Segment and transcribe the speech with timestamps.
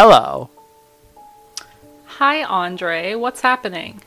[0.00, 0.48] hello.
[2.06, 3.14] Hi, Andre.
[3.16, 4.00] What's happening?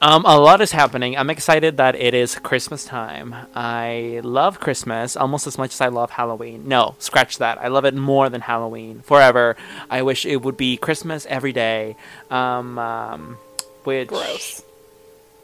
[0.00, 1.16] Um, a lot is happening.
[1.16, 3.34] I'm excited that it is Christmas time.
[3.56, 6.68] I love Christmas almost as much as I love Halloween.
[6.68, 7.58] No, scratch that.
[7.58, 9.00] I love it more than Halloween.
[9.00, 9.56] Forever.
[9.90, 11.96] I wish it would be Christmas every day.
[12.30, 13.38] Um, um
[13.82, 14.62] which gross.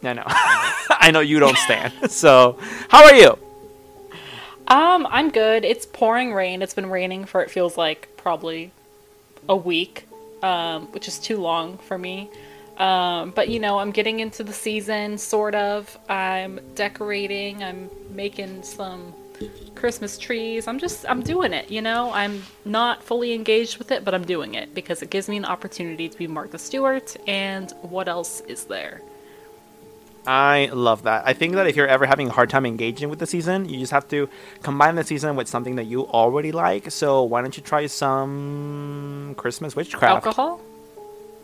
[0.05, 0.22] I know.
[0.28, 1.92] I know you don't stand.
[2.12, 2.56] so,
[2.88, 3.36] how are you?
[4.69, 5.64] Um, I'm good.
[5.64, 6.62] It's pouring rain.
[6.62, 8.70] It's been raining for it feels like probably
[9.48, 10.09] a week,
[10.42, 12.30] um, which is too long for me.
[12.78, 15.98] Um, but you know, I'm getting into the season, sort of.
[16.09, 17.64] I'm decorating.
[17.64, 19.14] I'm making some
[19.74, 20.66] Christmas trees.
[20.66, 21.70] I'm just, I'm doing it.
[21.70, 25.28] You know, I'm not fully engaged with it, but I'm doing it because it gives
[25.28, 27.16] me an opportunity to be Martha Stewart.
[27.27, 29.02] And what else is there?
[30.28, 31.22] I love that.
[31.26, 33.78] I think that if you're ever having a hard time engaging with the season, you
[33.78, 34.28] just have to
[34.62, 36.90] combine the season with something that you already like.
[36.90, 40.26] So why don't you try some Christmas witchcraft?
[40.26, 40.60] Alcohol?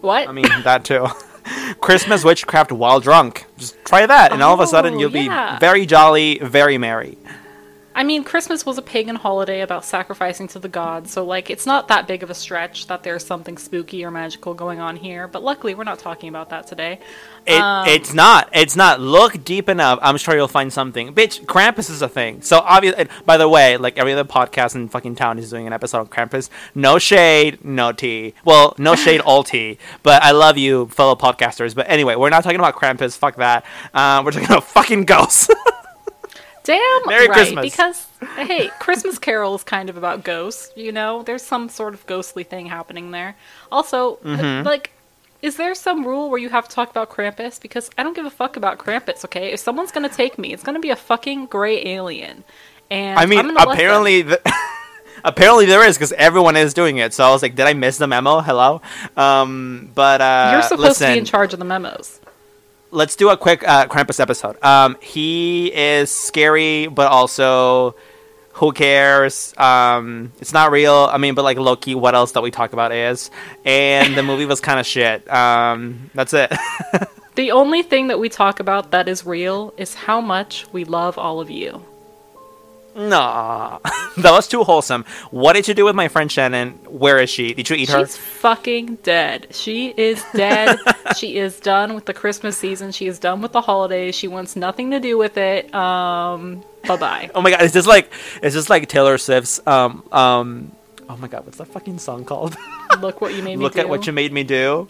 [0.02, 0.28] What?
[0.28, 1.06] I mean, that too.
[1.80, 3.46] Christmas witchcraft while drunk.
[3.56, 5.55] Just try that, and all of a oh, sudden you'll Oh, yeah.
[5.55, 7.16] be very jolly, very merry.
[7.97, 11.64] I mean, Christmas was a pagan holiday about sacrificing to the gods, so like it's
[11.64, 15.28] not that big of a stretch that there's something spooky or magical going on here.
[15.28, 16.98] But luckily, we're not talking about that today.
[17.47, 18.48] It, Um, it's not.
[18.53, 19.01] It's not.
[19.01, 20.01] Look deep enough.
[20.03, 21.14] I'm sure you'll find something.
[21.14, 22.42] Bitch, Krampus is a thing.
[22.42, 25.73] So obviously, by the way, like every other podcast in fucking town is doing an
[25.73, 26.51] episode on Krampus.
[26.75, 28.34] No shade, no tea.
[28.45, 29.79] Well, no shade, all tea.
[30.03, 31.75] But I love you, fellow podcasters.
[31.77, 33.17] But anyway, we're not talking about Krampus.
[33.17, 33.64] Fuck that.
[33.92, 35.48] Uh, we're talking about fucking ghosts.
[36.65, 37.62] Damn Merry right, Christmas.
[37.62, 40.70] because hey, Christmas Carol is kind of about ghosts.
[40.77, 43.37] You know, there's some sort of ghostly thing happening there.
[43.70, 44.67] Also, Mm-hmm.
[44.67, 44.91] like.
[45.42, 47.61] Is there some rule where you have to talk about Krampus?
[47.61, 49.53] Because I don't give a fuck about Krampus, okay?
[49.53, 52.45] If someone's gonna take me, it's gonna be a fucking gray alien.
[52.91, 54.41] And I mean, I'm gonna let them- apparently, th-
[55.24, 57.13] apparently there is because everyone is doing it.
[57.13, 58.41] So I was like, did I miss the memo?
[58.41, 58.80] Hello.
[59.19, 62.20] Um, but uh, you're supposed listen, to be in charge of the memos.
[62.94, 64.62] Let's do a quick uh, Krampus episode.
[64.62, 67.94] Um, he is scary, but also
[68.52, 69.52] who cares?
[69.58, 71.08] Um, it's not real.
[71.12, 73.30] I mean, but like Loki, what else that we talk about is,
[73.64, 75.30] and the movie was kind of shit.
[75.30, 76.52] Um, that's it.
[77.34, 81.18] The only thing that we talk about that is real is how much we love
[81.18, 81.84] all of you.
[82.94, 83.78] Nah,
[84.18, 85.05] that was too wholesome.
[85.30, 86.72] What did you do with my friend Shannon?
[86.88, 87.52] Where is she?
[87.55, 88.06] Did you eat her?
[88.06, 89.48] She's fucking dead.
[89.50, 90.78] She is dead.
[91.16, 92.92] she is done with the Christmas season.
[92.92, 94.14] She is done with the holidays.
[94.14, 95.74] She wants nothing to do with it.
[95.74, 97.30] Um, bye bye.
[97.34, 98.12] Oh my god, is this like
[98.42, 100.72] is this like Taylor Swift's um um
[101.08, 102.56] oh my god, what's that fucking song called?
[103.00, 103.80] Look what you made me Look do.
[103.80, 104.88] at what you made me do.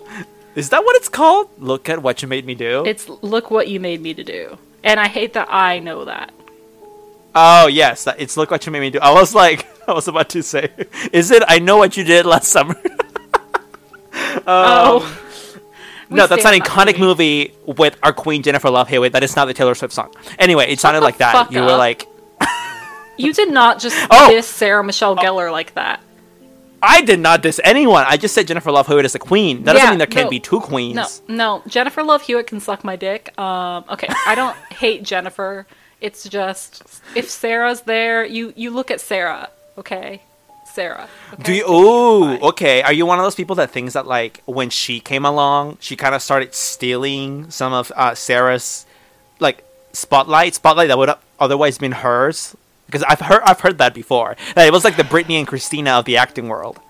[0.54, 1.48] Is that what it's called?
[1.58, 2.84] Look at what you made me do.
[2.86, 4.58] It's look what you made me to do.
[4.84, 6.32] And I hate that I know that.
[7.34, 8.98] Oh yes, that, it's look what you made me do.
[9.00, 10.70] I was like, I was about to say,
[11.12, 11.42] is it?
[11.46, 12.80] I know what you did last summer.
[14.46, 15.20] oh.
[16.10, 17.54] We no, that's an iconic movie.
[17.66, 19.12] with our queen Jennifer Love Hewitt.
[19.12, 20.14] That is not the Taylor Swift song.
[20.38, 21.50] Anyway, it sounded like that.
[21.50, 22.06] You were like,
[23.16, 24.30] You did not just Oh.
[24.30, 26.00] diss Sarah Michelle Gellar like that.
[26.82, 28.04] I did not diss anyone.
[28.06, 29.64] I just said Jennifer Love Hewitt is a queen.
[29.64, 30.30] That doesn't mean there can't no.
[30.30, 31.22] be two queens.
[31.26, 31.62] No, no.
[31.66, 33.36] Jennifer Love Hewitt can suck my dick.
[33.38, 35.66] Um, okay, I don't hate Jennifer.
[36.04, 36.82] It's just
[37.16, 39.48] if Sarah's there, you you look at Sarah.
[39.78, 40.20] Okay,
[40.66, 41.08] Sarah.
[41.32, 41.42] Okay?
[41.42, 41.64] Do you?
[41.66, 42.42] Ooh, Fine.
[42.42, 42.82] okay.
[42.82, 45.96] Are you one of those people that thinks that like when she came along, she
[45.96, 48.84] kind of started stealing some of uh, Sarah's
[49.40, 52.54] like spotlight, spotlight that would have otherwise been hers?
[52.84, 54.36] Because I've heard I've heard that before.
[54.56, 56.80] That it was like the Britney and Christina of the acting world.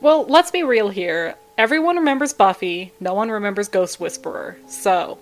[0.00, 1.34] Well, let's be real here.
[1.58, 2.92] Everyone remembers Buffy.
[2.98, 4.56] No one remembers Ghost Whisperer.
[4.68, 5.18] So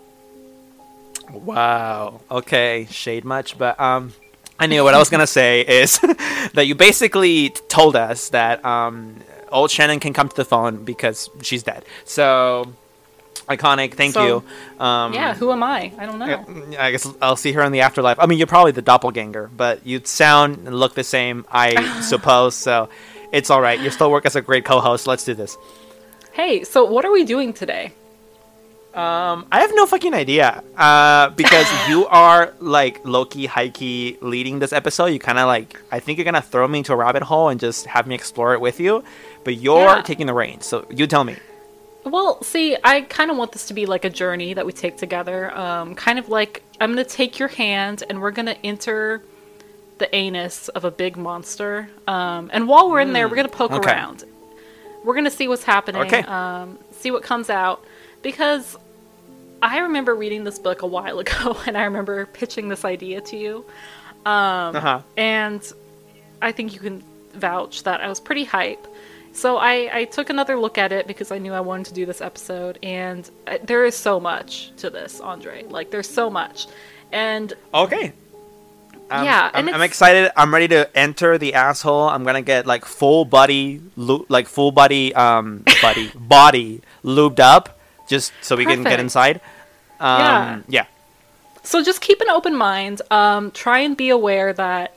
[1.32, 2.20] Wow.
[2.30, 4.12] Okay, shade much, but um,
[4.58, 5.98] I knew what I was gonna say is
[6.54, 9.16] that you basically told us that um,
[9.50, 11.84] old Shannon can come to the phone because she's dead.
[12.04, 12.72] So
[13.48, 13.94] iconic.
[13.94, 14.84] Thank So, you.
[14.84, 15.92] Um, yeah, who am I?
[15.98, 16.26] I don't know.
[16.26, 18.18] Yeah, I guess I'll see her in the afterlife.
[18.18, 22.54] I mean, you're probably the doppelganger, but you'd sound and look the same, I suppose.
[22.54, 22.88] So
[23.32, 23.78] it's all right.
[23.78, 25.06] You still work as a great co-host.
[25.06, 25.56] Let's do this.
[26.32, 27.92] Hey, so what are we doing today?
[28.96, 30.62] Um, I have no fucking idea.
[30.76, 35.06] Uh, because you are like Loki, key leading this episode.
[35.06, 37.60] You kind of like, I think you're gonna throw me into a rabbit hole and
[37.60, 39.04] just have me explore it with you.
[39.44, 40.02] But you're Yeah.
[40.02, 41.36] taking the reins, so you tell me.
[42.04, 44.96] Well, see, I kind of want this to be like a journey that we take
[44.96, 45.56] together.
[45.56, 49.22] Um, kind of like I'm going to take your hand and we're going to enter
[49.98, 51.88] the anus of a big monster.
[52.06, 53.90] Um, and while we're in there, we're going to poke okay.
[53.90, 54.22] around.
[55.04, 56.22] We're going to see what's happening, Okay.
[56.22, 57.84] um, see what comes out.
[58.22, 58.76] Because
[59.66, 63.36] I remember reading this book a while ago and I remember pitching this idea to
[63.36, 63.64] you.
[64.24, 65.02] Uh huh.
[65.16, 65.60] And
[66.40, 67.02] I think you can
[67.34, 68.86] vouch that I was pretty hype.
[69.32, 72.06] So I, I took another look at it because I knew I wanted to do
[72.06, 75.64] this episode, and uh, there is so much to this, Andre.
[75.64, 76.68] Like, there's so much.
[77.12, 78.14] And Okay.
[79.10, 80.32] Um, Yeah, I'm, and I'm excited.
[80.36, 82.08] I'm ready to enter the asshole.
[82.08, 87.78] I'm gonna get like full body, like full body, um, body, body lubed up,
[88.08, 89.00] just so we can get Perfect.
[89.00, 89.40] inside.
[90.00, 90.60] Um, Yeah.
[90.68, 90.86] yeah.
[91.62, 93.02] So just keep an open mind.
[93.10, 94.94] Um, try and be aware that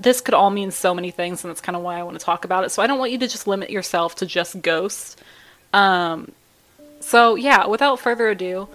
[0.00, 2.24] this could all mean so many things, and that's kind of why I want to
[2.24, 2.70] talk about it.
[2.70, 5.16] So I don't want you to just limit yourself to just ghosts.
[5.72, 6.32] Um,
[7.00, 8.68] so yeah, without further ado,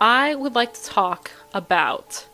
[0.00, 2.26] I would like to talk about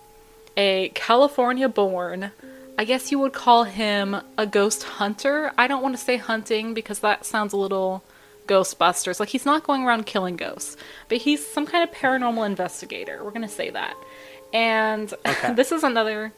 [0.57, 2.33] a California-born.
[2.77, 5.53] I guess you would call him a ghost hunter.
[5.57, 8.03] I don't want to say hunting because that sounds a little
[8.51, 9.21] Ghostbusters.
[9.21, 10.77] Like he's not going around killing ghosts,
[11.09, 13.23] but he's some kind of paranormal investigator.
[13.23, 13.95] We're gonna say that.
[14.53, 15.55] And Okay.
[15.61, 16.33] this is another.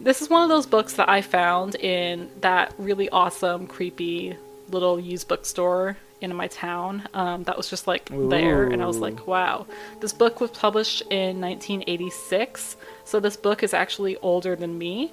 [0.00, 4.36] This is one of those books that I found in that really awesome, creepy
[4.70, 7.08] little used bookstore in my town.
[7.14, 9.66] Um, that was just like there, and I was like, wow.
[10.00, 15.12] This book was published in 1986, so this book is actually older than me.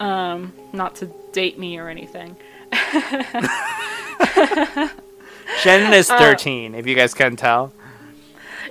[0.00, 2.36] Um, not to date me or anything.
[5.60, 7.72] Shannon is Uh, 13, if you guys can tell.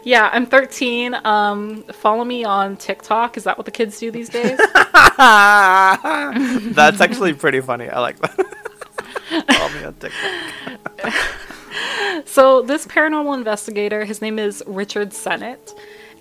[0.04, 1.16] Yeah, I'm 13.
[1.26, 3.38] Um, follow me on TikTok.
[3.38, 4.56] Is that what the kids do these days?
[5.18, 7.90] That's actually pretty funny.
[7.90, 8.36] I like that.
[9.56, 11.14] Follow me on TikTok.
[12.26, 15.74] so this paranormal investigator, his name is Richard Senate.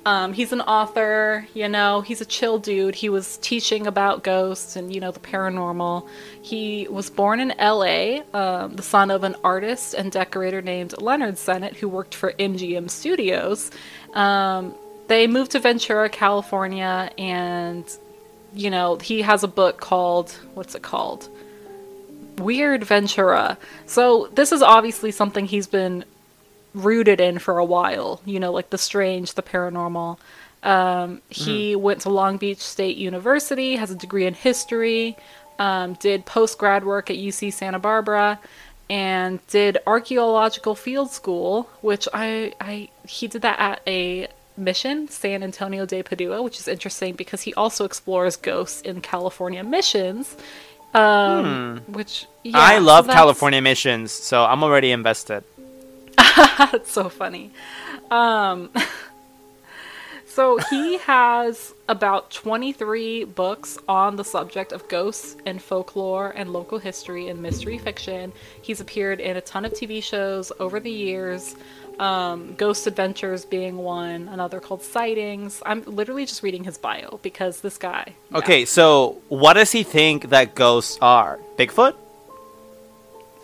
[0.07, 2.95] Um, he's an author, you know, he's a chill dude.
[2.95, 6.07] He was teaching about ghosts and, you know, the paranormal.
[6.43, 11.39] He was born in LA, um, the son of an artist and decorator named Leonard
[11.39, 13.71] Senate, who worked for MGM Studios.
[14.13, 14.75] Um,
[15.09, 17.85] they moved to Ventura, California, and,
[18.53, 21.31] you know, he has a book called, what's it called?
[22.37, 23.57] Weird Ventura.
[23.87, 26.05] So this is obviously something he's been
[26.75, 28.21] rooted in for a while.
[28.25, 30.19] You know, like the strange, the paranormal.
[30.63, 35.17] Um, he went to Long Beach State University, has a degree in history,
[35.59, 38.41] um, did post grad work at UC Santa Barbara,
[38.89, 45.43] and did archaeological field school, which I, I he did that at a mission, San
[45.43, 50.37] Antonio de Padua, which is interesting because he also explores ghosts in California missions.
[50.95, 55.45] Um, which yeah, I love that's- California missions, so I'm already invested.
[56.59, 57.51] That's so funny.
[58.11, 58.71] Um,
[60.27, 66.79] so he has about 23 books on the subject of ghosts and folklore and local
[66.79, 68.33] history and mystery fiction.
[68.63, 71.57] He's appeared in a ton of TV shows over the years.
[71.99, 75.63] Um, Ghost Adventures being one, another called Sightings.
[75.65, 78.15] I'm literally just reading his bio because this guy.
[78.31, 78.39] yeah.
[78.39, 81.39] Okay, so what does he think that ghosts are?
[81.57, 81.95] Bigfoot?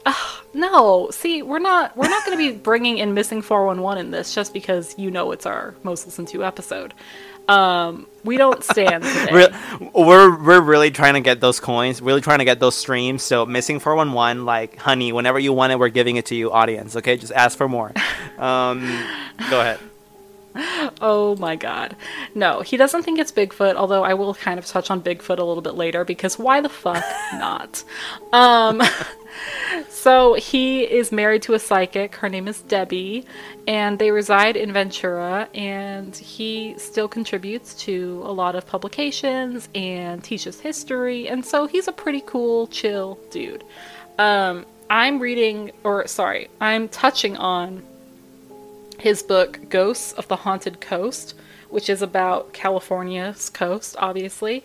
[0.53, 4.35] No, see, we're not we're not going to be bringing in missing 411 in this
[4.35, 6.93] just because you know it's our most listened to episode.
[7.49, 9.29] Um, we don't stand today.
[9.33, 13.23] Re- we're we're really trying to get those coins, really trying to get those streams.
[13.23, 16.35] So missing four one one, like honey, whenever you want it, we're giving it to
[16.35, 16.97] you, audience.
[16.97, 17.93] Okay, just ask for more.
[18.39, 18.81] Um,
[19.51, 19.79] go ahead.
[21.03, 21.97] Oh my god.
[22.35, 25.45] No, he doesn't think it's Bigfoot, although I will kind of touch on Bigfoot a
[25.45, 27.05] little bit later because why the fuck
[27.35, 27.85] not?
[28.33, 28.83] Um
[29.89, 32.17] so he is married to a psychic.
[32.17, 33.25] Her name is Debbie,
[33.67, 40.23] and they reside in Ventura and he still contributes to a lot of publications and
[40.23, 43.65] teaches history, and so he's a pretty cool, chill dude.
[44.19, 47.85] Um I'm reading or sorry, I'm touching on
[49.01, 51.35] his book Ghosts of the Haunted Coast,
[51.69, 54.65] which is about California's coast, obviously,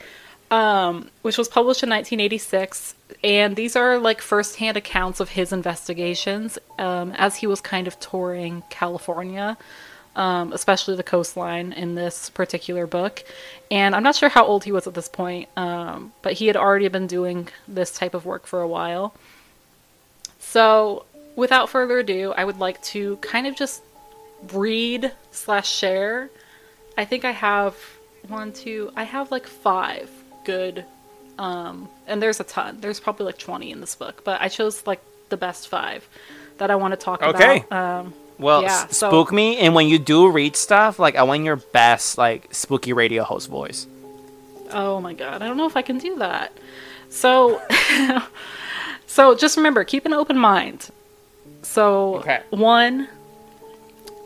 [0.51, 2.95] um, which was published in 1986.
[3.23, 7.99] And these are like firsthand accounts of his investigations um, as he was kind of
[7.99, 9.57] touring California,
[10.15, 13.23] um, especially the coastline in this particular book.
[13.71, 16.57] And I'm not sure how old he was at this point, um, but he had
[16.57, 19.13] already been doing this type of work for a while.
[20.39, 23.81] So, without further ado, I would like to kind of just
[24.51, 26.29] read slash share.
[26.97, 27.75] I think I have
[28.27, 30.09] one, two, I have like five
[30.45, 30.85] good,
[31.37, 32.77] um, and there's a ton.
[32.79, 36.07] There's probably like 20 in this book, but I chose like the best five
[36.57, 37.63] that I want to talk Okay.
[37.67, 37.71] about.
[38.05, 41.23] Um, Well, Yeah, s- so- spook me, and when you do read stuff, like I
[41.23, 43.87] want your best, like spooky radio host voice.
[44.71, 46.51] Oh my god, I don't know if I can do that.
[47.09, 47.61] So,
[49.07, 50.89] so just remember, keep an open mind.
[51.61, 52.41] So, Okay.
[52.49, 53.07] one,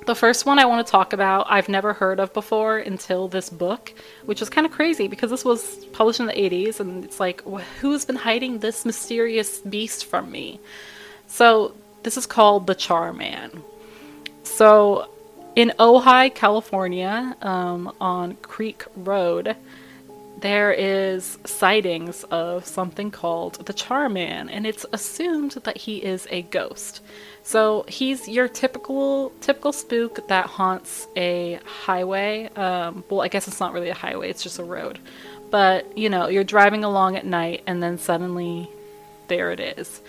[0.09, 3.47] the first one I want to talk about, I've never heard of before until this
[3.47, 3.93] book,
[4.25, 7.43] which is kind of crazy because this was published in the 80s, and it's like,
[7.79, 10.59] who's been hiding this mysterious beast from me?
[11.27, 13.61] So, this is called the Char Man.
[14.41, 15.11] So,
[15.55, 19.55] in Ojai, California, um, on Creek Road,
[20.41, 26.43] there is sightings of something called the Charman, and it's assumed that he is a
[26.43, 27.01] ghost.
[27.43, 32.49] So he's your typical typical spook that haunts a highway.
[32.55, 34.99] Um, well, I guess it's not really a highway; it's just a road.
[35.49, 38.69] But you know, you're driving along at night, and then suddenly,
[39.27, 40.01] there it is.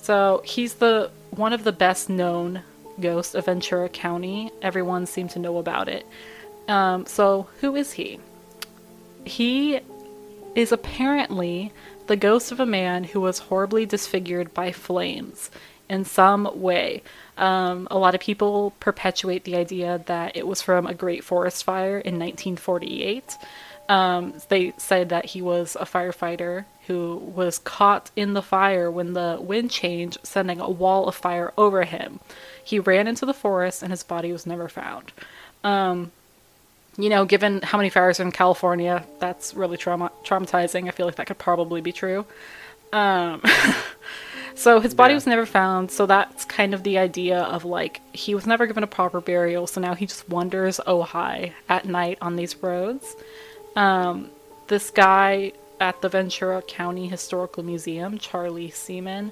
[0.00, 2.62] So he's the one of the best known
[3.00, 4.50] ghosts of Ventura County.
[4.60, 6.06] Everyone seemed to know about it.
[6.66, 8.20] Um, so who is he?
[9.28, 9.80] He
[10.54, 11.72] is apparently
[12.06, 15.50] the ghost of a man who was horribly disfigured by flames
[15.88, 17.02] in some way.
[17.36, 21.64] Um, a lot of people perpetuate the idea that it was from a great forest
[21.64, 23.36] fire in 1948.
[23.88, 29.12] Um, they said that he was a firefighter who was caught in the fire when
[29.12, 32.20] the wind changed, sending a wall of fire over him.
[32.62, 35.12] He ran into the forest and his body was never found.
[35.64, 36.12] Um,
[36.98, 40.88] you know, given how many fires are in California, that's really trauma- traumatizing.
[40.88, 42.26] I feel like that could probably be true.
[42.92, 43.40] Um,
[44.54, 45.16] so his body Yeah.
[45.16, 45.90] was never found.
[45.90, 49.66] So that's kind of the idea of like he was never given a proper burial.
[49.66, 53.14] So now he just wanders Ojai at night on these roads.
[53.76, 54.30] Um,
[54.66, 59.30] this guy at the Ventura County Historical Museum, Charlie Seaman,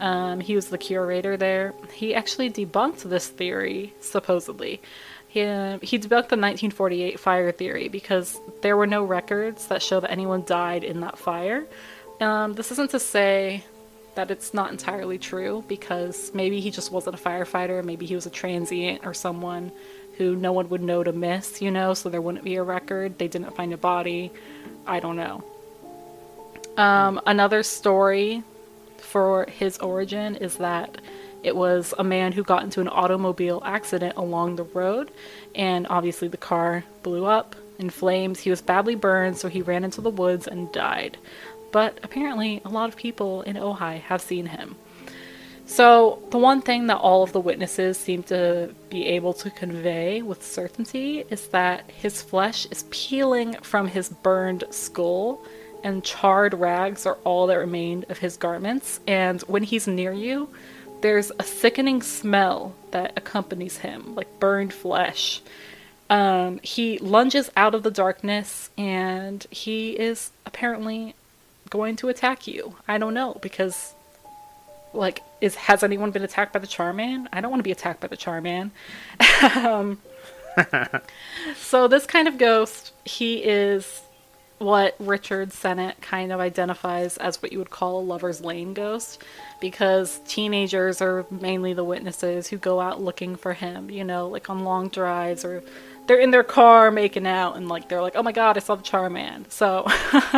[0.00, 1.72] um, he was the curator there.
[1.92, 4.80] He actually debunked this theory, supposedly.
[5.34, 10.44] He, debunked the 1948 fire theory because there were no records that show that anyone
[10.46, 11.66] died in that fire.
[12.20, 13.64] Um, this isn't to say
[14.14, 18.26] that it's not entirely true because maybe he just wasn't a firefighter, maybe he was
[18.26, 19.72] a transient or someone
[20.18, 23.18] who no one would know to miss, you know, so there wouldn't be a record.
[23.18, 24.30] They didn't find a body.
[24.86, 25.42] I don't know.
[26.76, 28.44] Um, another story
[28.98, 31.00] for his origin is that
[31.44, 35.10] it was a man who got into an automobile accident along the road,
[35.54, 38.40] and obviously the car blew up in flames.
[38.40, 41.18] He was badly burned, so he ran into the woods and died.
[41.70, 44.76] But apparently, a lot of people in Ojai have seen him.
[45.66, 50.22] So, the one thing that all of the witnesses seem to be able to convey
[50.22, 55.44] with certainty is that his flesh is peeling from his burned skull,
[55.82, 59.00] and charred rags are all that remained of his garments.
[59.06, 60.50] And when he's near you,
[61.04, 65.42] there's a sickening smell that accompanies him, like burned flesh.
[66.08, 71.14] Um, he lunges out of the darkness and he is apparently
[71.68, 72.76] going to attack you.
[72.88, 73.92] I don't know because
[74.94, 77.28] like is has anyone been attacked by the Charman?
[77.34, 78.72] I don't want to be attacked by the Charman.
[79.56, 80.00] um,
[81.58, 84.00] so this kind of ghost, he is
[84.64, 89.22] what Richard Senate kind of identifies as what you would call a lover's lane ghost
[89.60, 94.48] because teenagers are mainly the witnesses who go out looking for him, you know, like
[94.48, 95.62] on long drives or
[96.06, 98.74] they're in their car making out and like they're like, "Oh my god, I saw
[98.74, 99.86] the Charman." So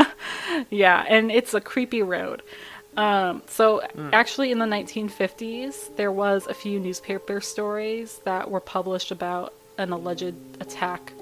[0.71, 2.43] yeah, and it's a creepy road.
[2.97, 9.11] Um, so actually in the 1950s, there was a few newspaper stories that were published
[9.11, 11.13] about an alleged attack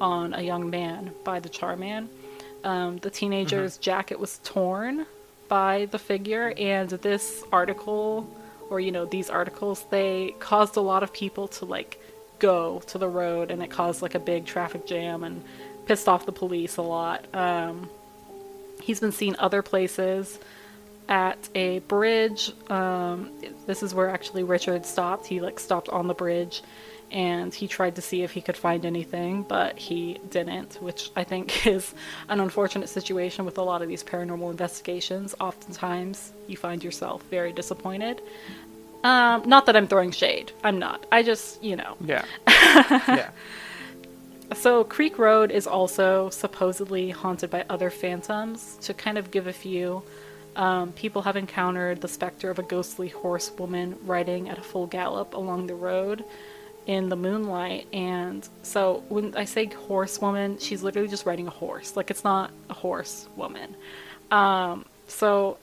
[0.00, 2.10] on a young man by the Charman.
[2.64, 5.06] Um, the teenager's jacket was torn
[5.48, 8.28] by the figure, and this article,
[8.70, 12.00] or you know, these articles, they caused a lot of people to like
[12.38, 15.42] go to the road, and it caused like a big traffic jam and
[15.86, 17.26] pissed off the police a lot.
[17.34, 17.90] Um,
[18.82, 20.38] he's been seen other places
[21.08, 22.52] at a bridge.
[22.70, 23.30] Um,
[23.66, 25.26] this is where actually Richard stopped.
[25.26, 26.62] He like stopped on the bridge
[27.12, 31.24] and he tried to see if he could find anything, but he didn't, which I
[31.24, 31.94] think is
[32.28, 35.34] an unfortunate situation with a lot of these paranormal investigations.
[35.38, 38.22] Oftentimes, you find yourself very disappointed.
[39.04, 40.52] Um, not that I'm throwing shade.
[40.64, 41.06] I'm not.
[41.12, 41.96] I just, you know.
[42.00, 42.24] Yeah.
[42.48, 43.30] yeah.
[44.54, 48.78] So, Creek Road is also supposedly haunted by other phantoms.
[48.82, 50.02] To kind of give a few,
[50.56, 55.34] um, people have encountered the specter of a ghostly horsewoman riding at a full gallop
[55.34, 56.24] along the road
[56.86, 57.86] in the moonlight.
[57.92, 61.96] And so, when I say horsewoman, she's literally just riding a horse.
[61.96, 63.76] Like, it's not a horse woman.
[64.30, 65.58] Um, so,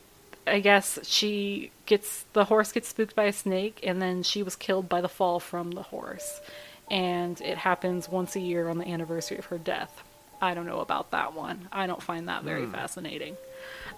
[0.47, 4.55] I guess she gets the horse gets spooked by a snake, and then she was
[4.55, 6.41] killed by the fall from the horse.
[6.89, 10.03] And it happens once a year on the anniversary of her death.
[10.41, 11.67] I don't know about that one.
[11.71, 13.35] I don't find that very fascinating.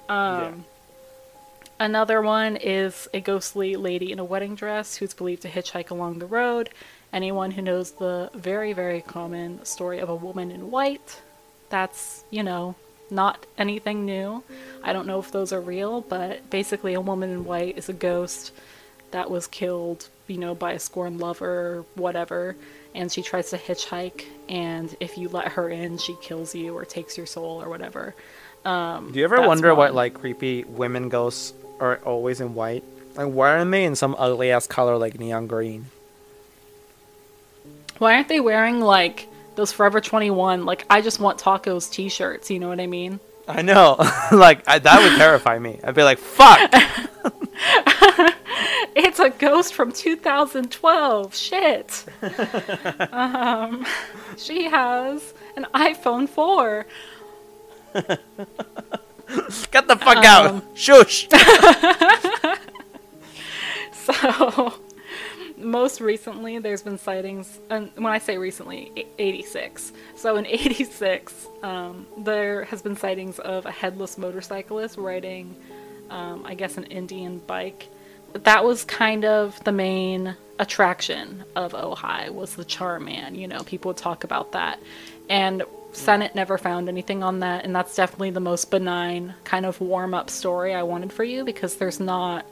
[0.09, 0.65] Um,
[1.81, 6.19] Another one is a ghostly lady in a wedding dress who's believed to hitchhike along
[6.19, 6.69] the road.
[7.13, 11.22] Anyone who knows the very, very common story of a woman in white,
[11.70, 12.75] that's, you know,
[13.10, 14.44] not anything new.
[14.84, 17.94] I don't know if those are real, but basically, a woman in white is a
[17.94, 18.53] ghost
[19.12, 22.56] that was killed, you know, by a scorned lover whatever,
[22.96, 26.86] and she tries to hitchhike, and if you let her in, she kills you or
[26.86, 28.15] takes your soul or whatever.
[28.63, 29.96] Um, Do you ever wonder what one.
[29.96, 32.84] like creepy women ghosts are always in white?
[33.15, 35.88] Like why aren't they in some ugly ass color like neon green?
[38.01, 42.58] Why aren't they wearing like those Forever 21 like I just want tacos t-shirts, you
[42.58, 43.20] know what I mean?
[43.48, 43.96] I know,
[44.31, 45.79] like I, that would terrify me.
[45.84, 46.74] I'd be like, "Fuck!"
[48.96, 51.36] It's a ghost from 2012.
[51.36, 52.05] Shit.
[53.13, 53.86] um,
[54.36, 56.86] she has an iPhone 4.
[57.93, 60.63] Get the fuck Um, out!
[60.75, 61.27] Shush!
[63.93, 64.74] So,
[65.63, 67.60] most recently, there's been sightings.
[67.70, 69.91] And when I say recently, e- 86.
[70.15, 75.56] So, in 86, um, there has been sightings of a headless motorcyclist riding,
[76.10, 77.88] um, I guess, an Indian bike.
[78.34, 83.36] That was kind of the main attraction of Ojai was the Char Man.
[83.36, 84.80] You know, people would talk about that,
[85.30, 85.63] and
[85.94, 87.65] Senate never found anything on that.
[87.65, 91.44] And that's definitely the most benign kind of warm up story I wanted for you
[91.44, 92.46] because there's not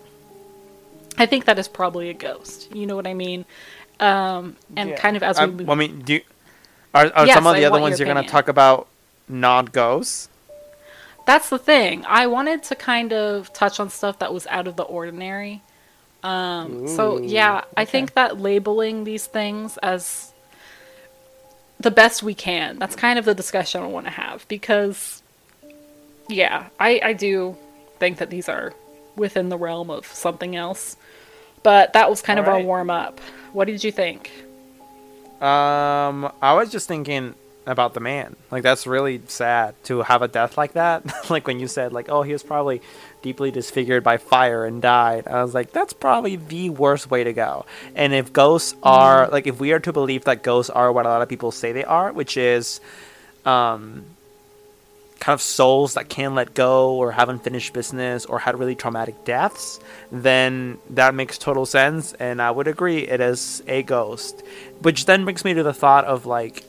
[1.19, 2.73] I think that is probably a ghost.
[2.73, 3.45] You know what I mean?
[3.99, 4.95] Um, and Yeah.
[4.95, 6.21] kind of as we I, move, I mean, do you,
[6.93, 8.88] are, are Yes, some of the I other ones your you're gonna talk about
[9.27, 10.29] not ghosts?
[11.25, 12.03] that's the thing.
[12.07, 15.61] I wanted to kind of touch on stuff that was out of the ordinary.
[16.23, 20.33] Um, so Ooh, yeah, I think that labeling these things as
[21.79, 22.79] the best we can.
[22.79, 25.23] That's kind of the discussion I want to have because,
[26.27, 27.57] yeah, I I do
[27.99, 28.73] think that these are
[29.19, 30.97] within the realm of something else.
[31.61, 33.19] But that was kind of our warm up.
[33.53, 34.31] What did you think?
[35.41, 38.36] Um, I was just thinking about the man.
[38.49, 41.03] Like that's really sad to have a death like that.
[41.29, 42.82] like when you said like, oh, he was probably
[43.21, 45.27] deeply disfigured by fire and died.
[45.27, 47.65] I was like, that's probably the worst way to go.
[47.95, 51.10] And if ghosts are like, if we are to believe that ghosts are what a
[51.10, 52.82] lot of people say they are, which is,
[53.45, 54.05] um,
[55.19, 59.25] kind of souls that can't let go or haven't finished business or had really traumatic
[59.25, 59.79] deaths,
[60.12, 62.13] then that makes total sense.
[62.13, 64.43] And I would agree it is a ghost.
[64.82, 66.63] Which then brings me to the thought of like,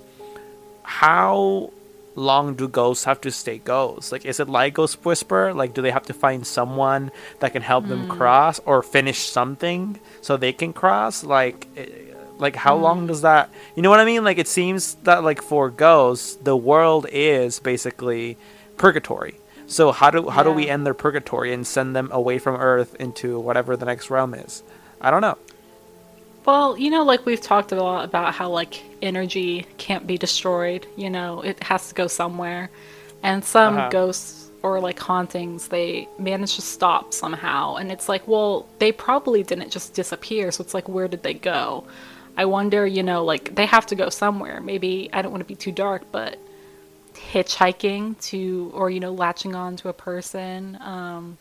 [0.83, 1.71] how
[2.17, 4.13] long do ghosts have to stay ghosts?
[4.13, 5.55] Like, is it like Ghost Whisper?
[5.55, 9.99] Like, do they have to find someone that can help them cross or finish something
[10.21, 11.25] so they can cross?
[11.25, 11.87] Like, eh,
[12.41, 13.51] like how long does that?
[13.77, 14.25] You know what I mean?
[14.25, 18.39] Like, it seems that like for ghosts, the world is basically
[18.77, 19.35] purgatory.
[19.67, 22.95] So how do how do we end their purgatory and send them away from Earth
[22.97, 24.63] into whatever the next realm is?
[25.01, 25.39] I don't know.
[26.47, 30.87] Well, you know, like we've talked a lot about how like energy can't be destroyed.
[30.97, 32.71] You know, it has to go somewhere,
[33.23, 33.89] and some Uh-huh.
[33.89, 37.77] ghosts or like hauntings they manage to stop somehow.
[37.77, 40.51] And it's like, well, they probably didn't just disappear.
[40.53, 41.85] So it's like, where did they go?
[42.41, 42.87] I wonder.
[42.87, 44.61] You know, like they have to go somewhere.
[44.61, 46.39] Maybe I don't want to be too dark, but
[47.33, 51.37] hitchhiking to or you know latching on to a person um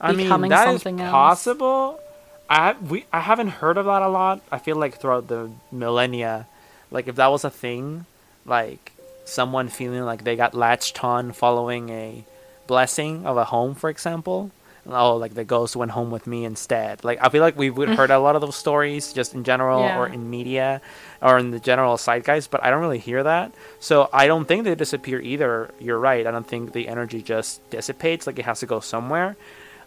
[0.00, 1.10] I mean, becoming that is something else.
[1.10, 2.00] possible.
[2.48, 4.42] I we I haven't heard of that a lot.
[4.52, 6.46] I feel like throughout the millennia,
[6.90, 8.06] like if that was a thing,
[8.44, 8.92] like
[9.24, 12.24] someone feeling like they got latched on following a
[12.66, 14.50] blessing of a home, for example.
[14.86, 17.04] Oh, like the ghost went home with me instead.
[17.04, 20.06] Like I feel like we've heard a lot of those stories just in general or
[20.06, 20.82] in media
[21.22, 23.54] or in the general zeitgeist, but I don't really hear that.
[23.80, 25.70] So I don't think they disappear either.
[25.80, 26.26] You're right.
[26.26, 28.26] I don't think the energy just dissipates.
[28.26, 29.36] Like it has to go somewhere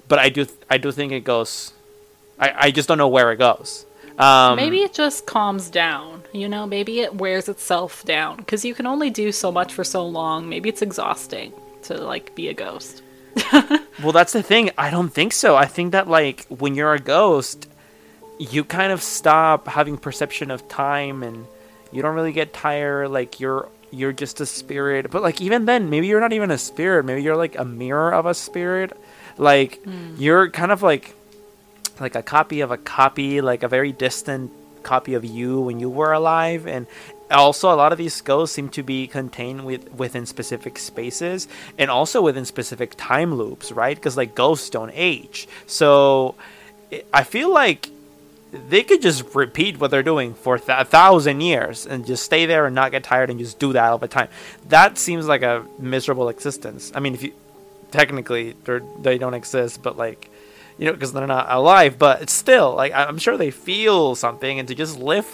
[0.08, 1.74] but I do I do think it goes.
[2.40, 3.86] I, I just don't know where it goes.
[4.18, 6.66] Um, Maybe it just calms down, you know?
[6.66, 10.50] Maybe it wears itself down because you can only do so much for so long.
[10.50, 13.04] Maybe it's exhausting to like be a ghost.
[14.04, 14.70] Well, that's the thing.
[14.78, 15.56] I don't think so.
[15.56, 17.68] I think that like when you're a ghost,
[18.38, 21.48] you kind of stop having perception of time, and
[21.92, 23.10] you don't really get tired.
[23.10, 25.10] Like you're you're just a spirit.
[25.10, 27.06] But like even then, maybe you're not even a spirit.
[27.06, 28.96] Maybe you're like a mirror of a spirit.
[29.38, 30.16] Like hmm.
[30.18, 31.16] you're kind of like
[32.00, 34.52] like a copy of a copy, like a very distant
[34.84, 36.86] copy of you when you were alive, and
[37.32, 41.92] also a lot of these ghosts seem to be contained with within specific spaces and
[41.92, 43.96] also within specific time loops, right?
[43.96, 46.36] Because like ghosts don't age, so
[47.14, 47.90] I- feel like
[48.70, 52.46] they could just repeat what they're doing for th- a thousand years and just stay
[52.46, 54.30] there and not get tired and just do that all the time.
[54.70, 56.92] That seems like a miserable existence.
[56.96, 57.34] I mean, if you
[57.92, 60.30] technically they're, they don't exist, but like
[60.78, 64.60] you know, because they're not alive, but it's still like I'm sure they feel something,
[64.60, 65.28] and to just live,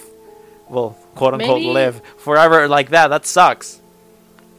[0.69, 3.79] well, quote unquote, Maybe- live forever like that, that sucks.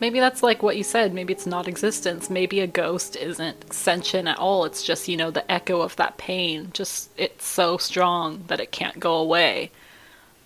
[0.00, 1.14] Maybe that's like what you said.
[1.14, 2.28] Maybe it's not existence.
[2.28, 4.64] Maybe a ghost isn't sentient at all.
[4.64, 6.70] It's just, you know, the echo of that pain.
[6.74, 9.70] Just, it's so strong that it can't go away.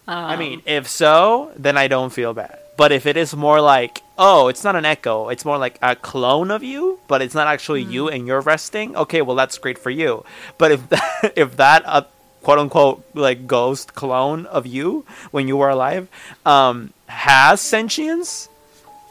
[0.07, 2.59] I mean, if so, then I don't feel bad.
[2.79, 5.97] But if it is more like, oh, it's not an echo, it's more like a
[5.97, 8.97] clone of you, but it's not actually you and you're resting.
[8.97, 10.25] Okay, well that's great for you.
[10.57, 12.03] But if that, if that uh,
[12.49, 16.09] quote unquote like ghost clone of you when you were alive
[16.47, 18.49] um, has sentience,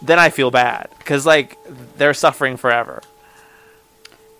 [0.01, 1.55] then I feel bad because like
[1.97, 3.03] they're suffering forever.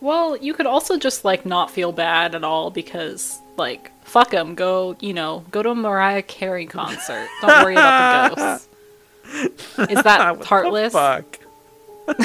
[0.02, 4.56] Well, you could also just like not feel bad at all because like fuck them.
[4.56, 7.28] Go, you know, go to a Mariah Carey concert.
[7.42, 9.92] Don't worry about the ghosts.
[9.92, 10.94] Is that heartless?
[10.94, 11.38] fuck?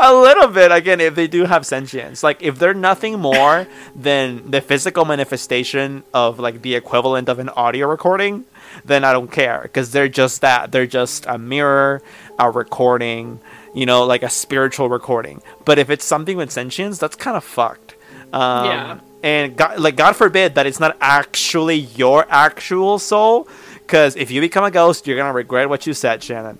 [0.00, 2.22] a little bit again if they do have sentience.
[2.22, 7.48] Like if they're nothing more than the physical manifestation of like the equivalent of an
[7.50, 8.44] audio recording
[8.84, 9.60] then i don't care.
[9.62, 10.70] Because they're just that.
[10.72, 12.02] They're just a mirror
[12.38, 13.40] a recording
[13.74, 15.42] you know like a spiritual recording.
[15.64, 17.94] But if it's something with sentience that's kind of fucked.
[18.32, 19.00] Um, Yeah.
[19.22, 24.40] and god, like god forbid that it's not actually your actual soul because if you
[24.40, 26.58] become a ghost you're gonna regret what you said shannon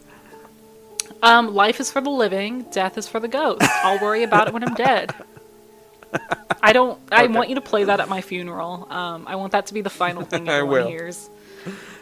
[1.23, 3.79] Um, life is for the living, death is for the ghost.
[3.83, 5.15] I'll worry about it when I'm dead.
[6.63, 6.99] I don't.
[7.13, 7.33] I Okay.
[7.33, 8.87] want you to play that at my funeral.
[8.91, 11.31] Um, I want that to be the final thing I everyone hears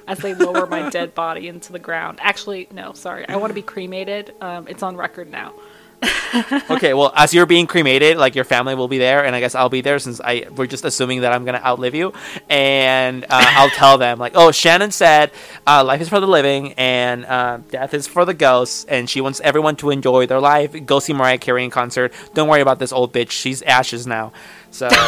[0.06, 2.18] as they lower my dead body into the ground.
[2.22, 3.28] Actually, no, sorry.
[3.28, 4.34] I want to be cremated.
[4.40, 5.54] Um, it's on record now.
[6.70, 9.54] okay, well, as you're being cremated, like your family will be there, and I guess
[9.54, 12.12] I'll be there since I we're just assuming that I'm gonna outlive you,
[12.48, 15.32] and uh, I'll tell them like, oh, Shannon said,
[15.66, 19.20] uh, life is for the living, and uh, death is for the ghosts, and she
[19.20, 20.74] wants everyone to enjoy their life.
[20.86, 22.12] Go see Mariah Carey in concert.
[22.34, 24.32] Don't worry about this old bitch; she's ashes now.
[24.70, 24.88] So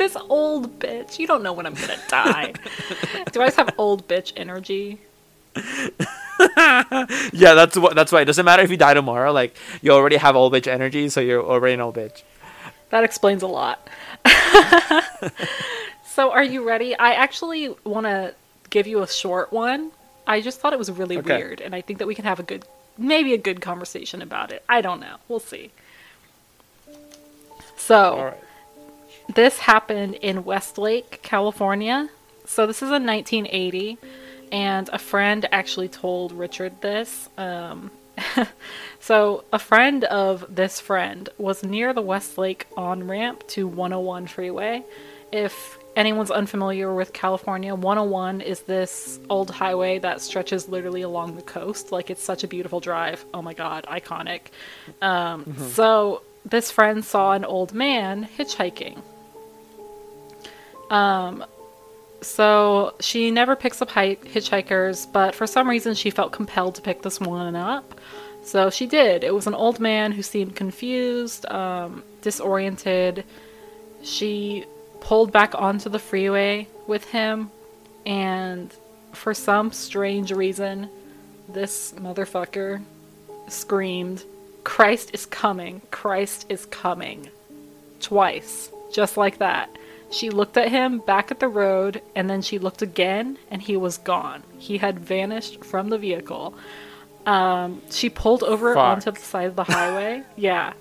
[0.00, 1.18] This old bitch.
[1.18, 2.54] You don't know when I'm gonna die.
[3.32, 4.98] Do I just have old bitch energy?
[7.32, 8.22] yeah, that's what that's why.
[8.22, 11.20] It doesn't matter if you die tomorrow; like you already have old bitch energy, so
[11.20, 12.22] you're already an old bitch.
[12.90, 13.88] That explains a lot.
[16.06, 16.96] so, are you ready?
[16.96, 18.34] I actually want to
[18.70, 19.92] give you a short one.
[20.26, 21.36] I just thought it was really Okay.
[21.36, 22.64] weird, and I think that we can have a good,
[22.98, 24.62] maybe a good conversation about it.
[24.68, 25.16] I don't know.
[25.28, 25.70] We'll see.
[27.76, 29.34] So, right.
[29.34, 32.10] this happened in Westlake, California.
[32.44, 33.98] So this is in 1980,
[34.52, 37.28] and a friend actually told Richard this.
[37.38, 37.90] Um,
[39.00, 44.84] so a friend of this friend was near the Westlake on ramp to 101 freeway.
[45.32, 51.42] If anyone's unfamiliar with California, 101 is this old highway that stretches literally along the
[51.42, 51.92] coast.
[51.92, 53.24] Like it's such a beautiful drive.
[53.32, 54.42] Oh my god, iconic.
[55.00, 59.00] Um, So this friend saw an old man hitchhiking.
[60.90, 61.44] Um,
[62.22, 66.82] so she never picks up hi- hitchhikers, but for some reason she felt compelled to
[66.82, 68.00] pick this one up.
[68.42, 69.22] So she did.
[69.22, 73.24] It was an old man who seemed confused, um, disoriented.
[74.02, 74.64] She
[75.00, 77.50] pulled back onto the freeway with him,
[78.06, 78.74] and
[79.12, 80.88] for some strange reason,
[81.48, 82.82] this motherfucker
[83.48, 84.24] screamed,
[84.64, 85.82] Christ is coming!
[85.90, 87.28] Christ is coming!
[88.00, 88.70] Twice.
[88.92, 89.70] Just like that.
[90.10, 93.76] She looked at him back at the road, and then she looked again, and he
[93.76, 94.42] was gone.
[94.58, 96.54] He had vanished from the vehicle.
[97.26, 98.82] Um, she pulled over Fuck.
[98.82, 100.22] onto the side of the highway.
[100.36, 100.72] yeah.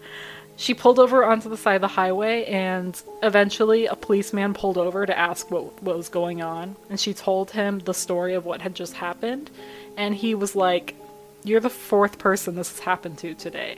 [0.55, 5.05] She pulled over onto the side of the highway, and eventually a policeman pulled over
[5.05, 6.75] to ask what, what was going on.
[6.89, 9.51] And she told him the story of what had just happened.
[9.95, 10.95] And he was like,
[11.43, 13.77] You're the fourth person this has happened to today.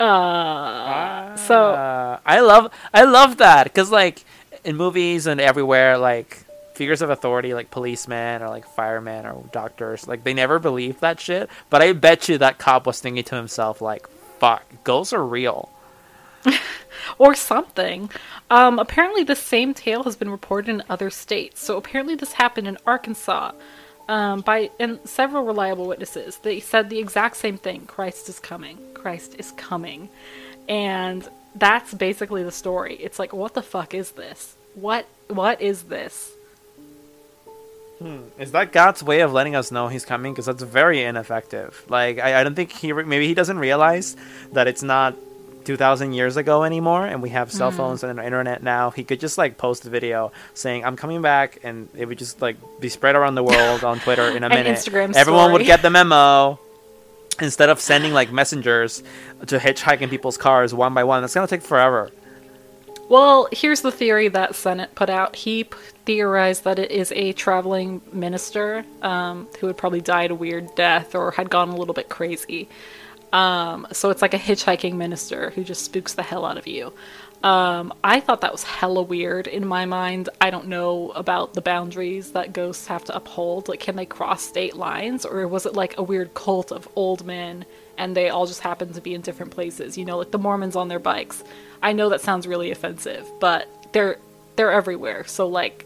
[0.00, 4.24] Uh, so Uh, I love I love that because like
[4.64, 6.38] in movies and everywhere, like
[6.74, 11.20] figures of authority like policemen or like firemen or doctors, like they never believe that
[11.20, 11.48] shit.
[11.70, 15.70] But I bet you that cop was thinking to himself like, "Fuck, ghosts are real."
[17.18, 18.10] or something.
[18.50, 21.64] Um, apparently, the same tale has been reported in other states.
[21.64, 23.52] So apparently, this happened in Arkansas
[24.08, 26.38] um, by and several reliable witnesses.
[26.38, 28.78] They said the exact same thing: Christ is coming.
[28.94, 30.08] Christ is coming,
[30.68, 32.96] and that's basically the story.
[32.96, 34.56] It's like, what the fuck is this?
[34.74, 36.32] What what is this?
[38.38, 40.32] Is that God's way of letting us know He's coming?
[40.32, 41.84] Because that's very ineffective.
[41.88, 44.16] Like I, I don't think he re- maybe he doesn't realize
[44.52, 45.14] that it's not.
[45.64, 48.90] 2000 years ago anymore and we have cell phones and an internet now.
[48.90, 52.40] He could just like post a video saying i'm coming back and it would just
[52.42, 54.76] like be spread around the world on twitter in a minute.
[54.76, 56.58] Instagram everyone would get the memo
[57.40, 59.02] instead of sending like messengers
[59.46, 61.22] to hitchhike in people's cars one by one.
[61.22, 62.10] That's gonna take forever.
[63.08, 65.36] Well, here's the theory that Senate put out.
[65.36, 70.34] He p- theorized that it is a traveling minister um, who had probably died a
[70.34, 72.68] weird death or had gone a little bit crazy.
[73.34, 76.92] Um, so it's like a hitchhiking minister who just spooks the hell out of you.
[77.42, 80.28] Um, I thought that was hella weird in my mind.
[80.40, 83.68] I don't know about the boundaries that ghosts have to uphold.
[83.68, 87.26] Like, can they cross state lines, or was it like a weird cult of old
[87.26, 87.66] men
[87.98, 89.98] and they all just happen to be in different places?
[89.98, 91.42] You know, like the Mormons on their bikes.
[91.82, 94.16] I know that sounds really offensive, but they're
[94.56, 95.24] they're everywhere.
[95.24, 95.84] So like,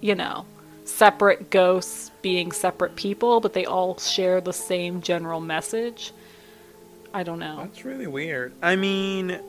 [0.00, 0.44] you know,
[0.84, 6.12] separate ghosts being separate people, but they all share the same general message.
[7.12, 7.56] I don't know.
[7.58, 8.52] That's really weird.
[8.62, 9.40] I mean,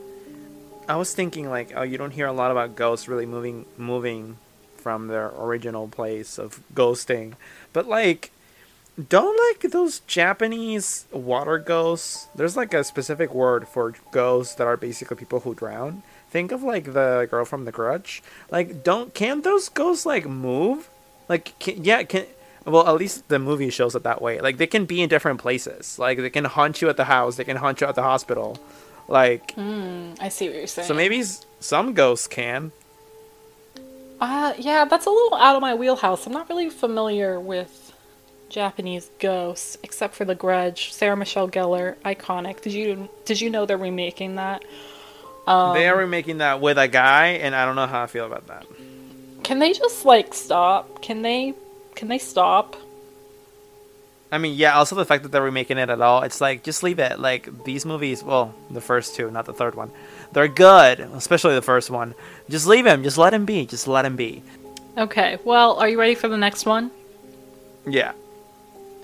[0.88, 4.38] I was thinking like, oh, you don't hear a lot about ghosts really moving moving
[4.76, 7.34] from their original place of ghosting,
[7.72, 8.30] but like,
[9.08, 12.28] don't like those Japanese water ghosts.
[12.34, 16.02] There's like a specific word for ghosts that are basically people who drown.
[16.30, 18.22] Think of like the girl from The Grudge.
[18.50, 20.88] Like, don't can't those ghosts like move?
[21.28, 22.26] Like, can, yeah, can
[22.64, 24.40] well at least the movie shows it that way.
[24.40, 25.98] Like, they can be in different places.
[25.98, 27.36] Like, they can haunt you at the house.
[27.36, 28.58] They can haunt you at the hospital.
[29.08, 30.86] Like, I see what you're saying.
[30.86, 31.22] so maybe
[31.58, 32.72] some ghosts can.
[34.20, 36.26] Uh, yeah, that's a little out of my wheelhouse.
[36.26, 37.92] I'm not really familiar with
[38.50, 40.92] Japanese ghosts, except for The Grudge.
[40.92, 42.60] Sarah Michelle Gellar, iconic.
[42.60, 44.62] Did you did you know they're remaking that?
[45.46, 48.26] Um, they are remaking that with a guy, and I don't know how I feel
[48.26, 48.66] about that.
[49.42, 51.00] Can they just like stop?
[51.02, 51.54] Can they
[52.00, 52.76] can they stop?
[54.32, 54.74] I mean, yeah.
[54.78, 57.20] Also, the fact that they're remaking it at all, it's like just leave it.
[57.20, 59.92] Like these movies, well, the first two, not the third one,
[60.32, 62.14] they're good, especially the first one.
[62.48, 63.02] Just leave him.
[63.02, 63.66] Just let him be.
[63.66, 64.42] Just let him be.
[64.96, 65.38] Okay.
[65.44, 66.90] Well, are you ready for the next one?
[67.86, 68.12] Yeah.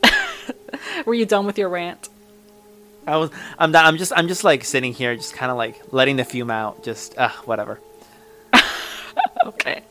[1.05, 2.09] Were you done with your rant?
[3.07, 3.31] I was.
[3.59, 3.85] I'm not.
[3.85, 4.13] I'm just.
[4.17, 6.83] I'm just like sitting here, just kind of like letting the fume out.
[6.83, 7.79] Just uh, whatever.
[9.47, 9.83] Okay.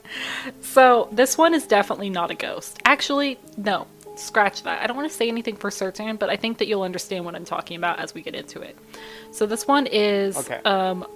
[0.75, 2.81] So this one is definitely not a ghost.
[2.83, 3.87] Actually, no.
[4.17, 4.81] Scratch that.
[4.83, 7.33] I don't want to say anything for certain, but I think that you'll understand what
[7.33, 8.77] I'm talking about as we get into it.
[9.31, 10.59] So this one is Okay.
[10.65, 11.07] um,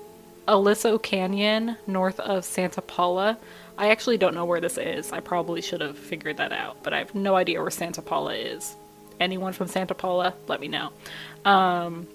[0.48, 3.38] Aliso Canyon, north of Santa Paula.
[3.78, 5.12] I actually don't know where this is.
[5.12, 8.36] I probably should have figured that out, but I have no idea where Santa Paula
[8.36, 8.78] is.
[9.20, 10.92] Anyone from Santa Paula, let me know.
[11.44, 12.08] Um,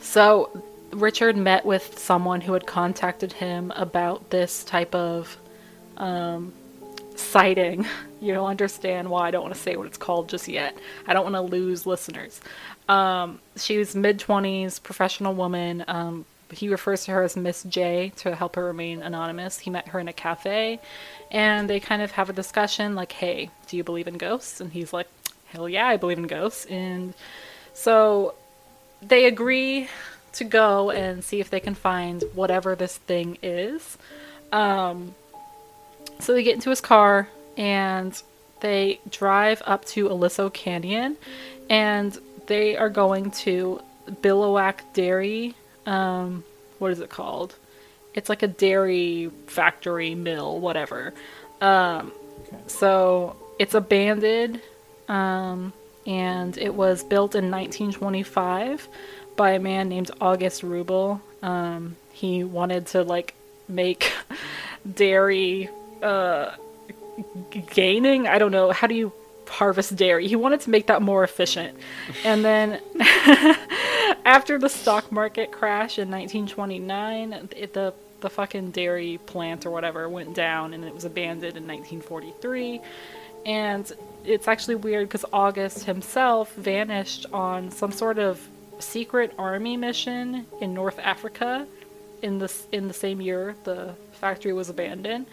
[0.00, 0.48] so
[0.90, 5.36] Richard met with someone who had contacted him about this type of
[6.00, 6.52] um,
[7.14, 7.86] sighting.
[8.20, 10.76] You'll understand why I don't want to say what it's called just yet.
[11.06, 12.40] I don't want to lose listeners.
[12.88, 15.84] Um, she was mid 20s, professional woman.
[15.86, 19.60] Um, he refers to her as Miss J to help her remain anonymous.
[19.60, 20.80] He met her in a cafe
[21.30, 24.60] and they kind of have a discussion like, hey, do you believe in ghosts?
[24.60, 25.06] And he's like,
[25.46, 26.64] hell yeah, I believe in ghosts.
[26.66, 27.14] And
[27.72, 28.34] so
[29.00, 29.88] they agree
[30.32, 33.96] to go and see if they can find whatever this thing is.
[34.52, 35.14] Um,
[36.20, 38.20] so they get into his car and
[38.60, 41.16] they drive up to Aliso Canyon
[41.68, 45.54] and they are going to Billiwhack Dairy.
[45.86, 46.44] Um,
[46.78, 47.56] what is it called?
[48.14, 51.14] It's like a dairy factory, mill, whatever.
[51.60, 52.12] Um,
[52.66, 54.60] so it's abandoned
[55.08, 55.72] um,
[56.06, 58.88] and it was built in 1925
[59.36, 61.20] by a man named August Rubel.
[61.42, 63.34] Um, he wanted to like
[63.68, 64.12] make
[64.94, 65.68] dairy
[66.02, 66.54] uh,
[67.74, 68.26] gaining.
[68.26, 69.12] I don't know how do you
[69.48, 70.28] harvest dairy.
[70.28, 71.76] He wanted to make that more efficient,
[72.24, 72.80] and then
[74.24, 80.08] after the stock market crash in 1929, it, the the fucking dairy plant or whatever
[80.08, 82.80] went down, and it was abandoned in 1943.
[83.46, 83.90] And
[84.24, 88.46] it's actually weird because August himself vanished on some sort of
[88.78, 91.66] secret army mission in North Africa
[92.22, 95.26] in the in the same year the factory was abandoned,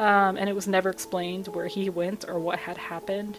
[0.00, 3.38] um, and it was never explained where he went or what had happened.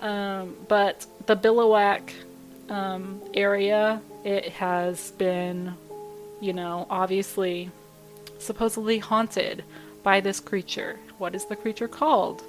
[0.00, 2.12] Um, but the Billiwhack
[2.68, 5.74] um, area, it has been,
[6.40, 7.70] you know, obviously,
[8.38, 9.64] supposedly haunted
[10.02, 10.98] by this creature.
[11.18, 12.42] What is the creature called?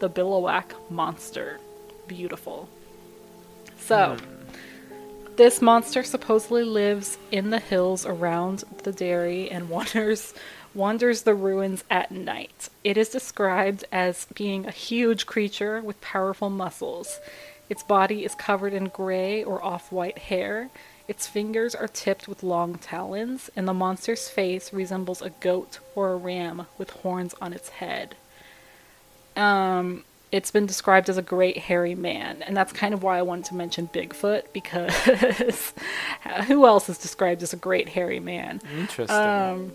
[0.00, 1.58] The Billiwhack monster.
[2.06, 2.68] Beautiful.
[3.78, 4.16] So.
[5.36, 10.34] This monster supposedly lives in the hills around the dairy and wanders
[10.74, 12.68] wanders the ruins at night.
[12.84, 17.20] It is described as being a huge creature with powerful muscles.
[17.68, 20.70] Its body is covered in gray or off-white hair.
[21.06, 26.12] Its fingers are tipped with long talons, and the monster's face resembles a goat or
[26.12, 28.14] a ram with horns on its head.
[29.36, 33.22] Um, it's been described as a great hairy man, and that's kind of why I
[33.22, 35.72] wanted to mention Bigfoot because
[36.46, 38.60] who else is described as a great hairy man?
[38.76, 39.16] Interesting.
[39.16, 39.72] Um,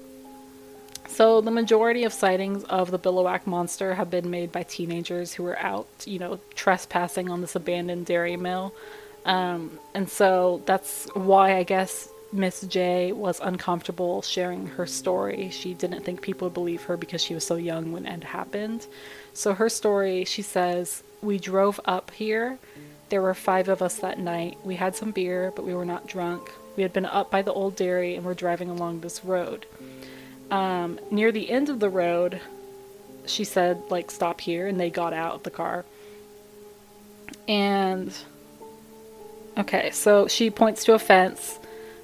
[1.07, 5.43] So the majority of sightings of the Billiwhack monster have been made by teenagers who
[5.43, 8.73] were out, you know, trespassing on this abandoned dairy mill.
[9.25, 15.49] Um, and so that's why I guess Miss J was uncomfortable sharing her story.
[15.51, 18.87] She didn't think people would believe her because she was so young when it happened.
[19.33, 22.57] So her story, she says, we drove up here.
[23.09, 24.57] There were five of us that night.
[24.63, 26.51] We had some beer, but we were not drunk.
[26.75, 29.67] We had been up by the old dairy and were driving along this road.
[30.53, 32.39] Um, near the end of the road,
[33.25, 35.83] she said, like, stop here, and they got out of the car.
[37.47, 38.13] And,
[39.57, 41.57] okay, so she points to a fence.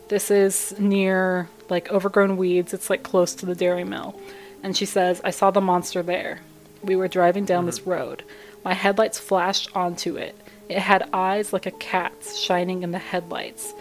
[0.07, 2.73] This is near, like, overgrown weeds.
[2.73, 4.19] It's, like, close to the dairy mill.
[4.63, 6.39] And she says, I saw the monster there.
[6.81, 8.23] We were driving down this road.
[8.65, 10.35] My headlights flashed onto it.
[10.69, 13.75] It had eyes like a cat's shining in the headlights.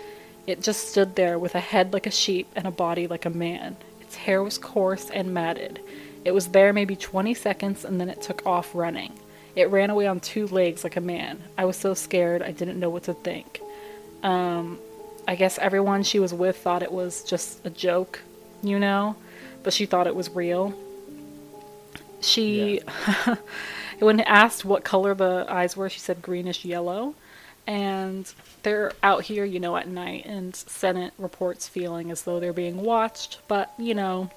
[0.46, 3.30] It just stood there with a head like a sheep and a body like a
[3.30, 3.78] man.
[4.08, 5.80] Its hair was coarse and matted.
[6.24, 9.12] It was there maybe 20 seconds and then it took off running.
[9.54, 11.42] It ran away on two legs like a man.
[11.58, 13.60] I was so scared I didn't know what to think.
[14.22, 14.78] Um,
[15.26, 18.20] I guess everyone she was with thought it was just a joke,
[18.62, 19.14] you know,
[19.62, 20.72] but she thought it was real.
[22.22, 22.80] She,
[23.98, 27.14] when asked what color the eyes were, she said greenish yellow.
[27.68, 32.54] And they're out here, you know, at night, and Senate reports feeling as though they're
[32.54, 34.30] being watched, but, you know,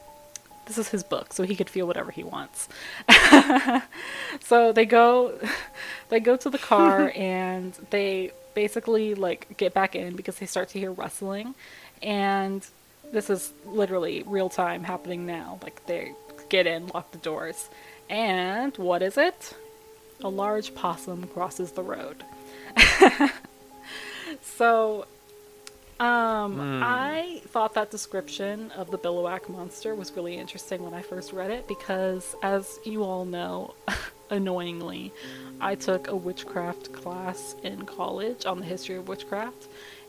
[0.66, 2.68] this is his book, so he could feel whatever he wants.
[4.42, 5.40] so they go
[6.10, 10.68] they go to the car and they basically like get back in because they start
[10.70, 11.56] to hear rustling
[12.04, 12.68] and
[13.12, 15.60] this is literally real time happening now.
[15.62, 16.14] Like they
[16.50, 17.70] get in, lock the doors.
[18.10, 19.56] And what is it?
[20.24, 22.24] A large possum crosses the road.
[24.42, 25.06] so,
[26.00, 26.82] um, Hmm.
[26.84, 31.52] I thought that description of the Billiwhack monster was really interesting when I first read
[31.52, 33.76] it because, as you all know,
[34.32, 35.12] annoyingly,
[35.60, 39.68] I took a witchcraft class in college on the history of witchcraft,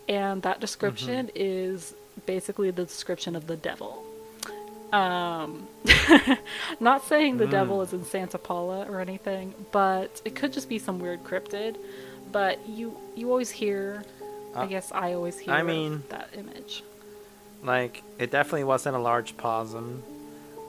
[0.09, 1.95] and that description is
[2.27, 4.05] basically the description of the devil.
[4.93, 5.67] Um,
[6.81, 10.79] not saying the devil is in Santa Paula or anything, but it could just be
[10.79, 11.77] some weird cryptid.
[12.33, 14.03] But you you always hear,
[14.55, 16.83] I Uh, guess I always hear I mean- that image.
[17.63, 20.03] Like, it definitely wasn't a large possum.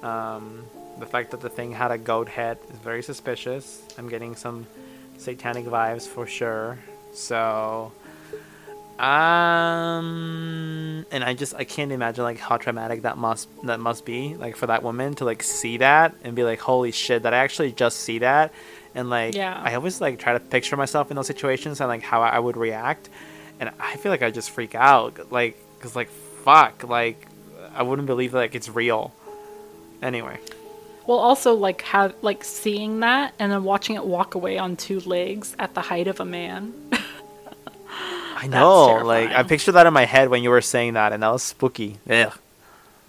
[0.03, 0.63] Um,
[0.99, 3.81] the fact that the thing had a goat head is very suspicious.
[3.97, 4.67] I'm getting some
[5.17, 6.77] satanic vibes for sure.
[7.13, 7.91] So,
[8.99, 14.35] um, and I just I can't imagine like how traumatic that must that must be
[14.35, 17.37] like for that woman to like see that and be like, holy shit, that I
[17.37, 18.51] actually just see that.
[18.95, 19.59] And like, Yeah.
[19.63, 22.57] I always like try to picture myself in those situations and like how I would
[22.57, 23.09] react,
[23.59, 26.09] and I feel like I just freak out, like, cause like
[26.43, 27.27] fuck, like
[27.75, 29.13] I wouldn't believe like it's real.
[30.01, 30.37] Anyway,
[31.07, 34.99] Well, also like have like seeing that and then watching it walk away on two
[35.01, 36.73] legs at the height of a man.
[38.35, 41.23] I know, like I pictured that in my head when you were saying that, and
[41.23, 41.97] that was spooky.
[42.09, 42.33] Ugh.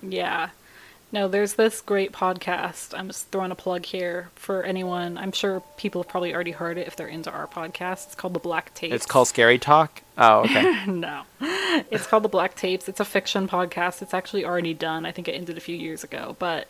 [0.03, 0.51] Yeah.
[1.14, 2.92] No, there's this great podcast.
[2.98, 5.16] I'm just throwing a plug here for anyone.
[5.16, 8.07] I'm sure people have probably already heard it if they're into our podcast.
[8.07, 8.92] It's called The Black Tapes.
[8.92, 10.03] It's called Scary Talk.
[10.18, 10.85] Oh, okay.
[10.88, 11.22] no.
[11.40, 12.88] It's called The Black Tapes.
[12.88, 14.03] It's a fiction podcast.
[14.03, 15.07] It's actually already done.
[15.07, 16.35] I think it ended a few years ago.
[16.40, 16.66] But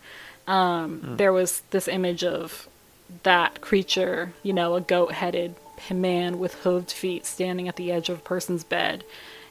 [0.46, 2.68] um, there was this image of
[3.22, 5.54] that creature, you know, a goat headed
[5.90, 9.04] man with hooved feet standing at the edge of a person's bed.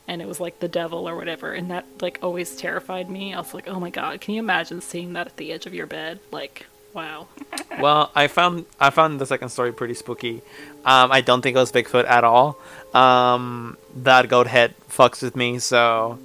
[0.08, 1.54] And it was like the devil or whatever.
[1.54, 3.34] And that, like, always terrified me.
[3.34, 5.74] I was like, oh my god, can you imagine seeing that at the edge of
[5.74, 6.20] your bed?
[6.32, 7.28] Like, wow.
[7.80, 10.42] well, I found I found the second story pretty spooky.
[10.86, 12.58] Um, I don't think it was Bigfoot at all.
[12.94, 16.20] Um, that goat head fucks with me, so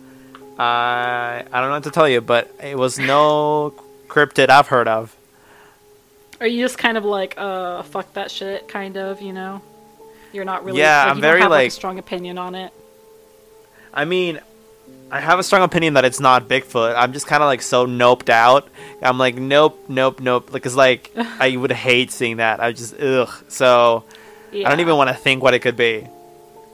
[0.58, 3.74] I I don't know what to tell you, but it was no
[4.08, 5.14] cryptid I've heard of.
[6.40, 9.60] Are you just kind of like, uh, fuck that shit, kind of, you know?
[10.32, 10.78] You're not really.
[10.78, 12.72] Yeah, like, I'm very, have, like, a like- strong opinion on it.
[13.98, 14.38] I mean,
[15.10, 16.94] I have a strong opinion that it's not Bigfoot.
[16.96, 18.68] I'm just kind of like so noped out.
[19.02, 20.52] I'm like, nope, nope, nope.
[20.52, 22.60] Because like, I would hate seeing that.
[22.60, 23.28] I just ugh.
[23.48, 24.04] So
[24.52, 26.06] I don't even want to think what it could be.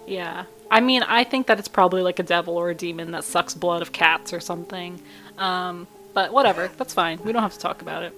[0.06, 0.44] Yeah.
[0.70, 3.54] I mean, I think that it's probably like a devil or a demon that sucks
[3.54, 5.00] blood of cats or something.
[5.38, 7.20] Um, but whatever, that's fine.
[7.24, 8.14] We don't have to talk about it.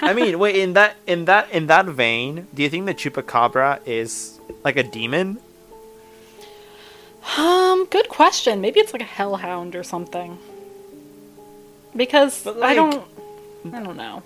[0.00, 3.80] I mean, wait in that in that in that vein, do you think the chupacabra
[3.84, 5.40] is like a demon?
[7.36, 8.60] Um, good question.
[8.60, 10.38] Maybe it's like a hellhound or something.
[11.94, 13.04] Because But, I don't
[13.72, 14.22] I don't know.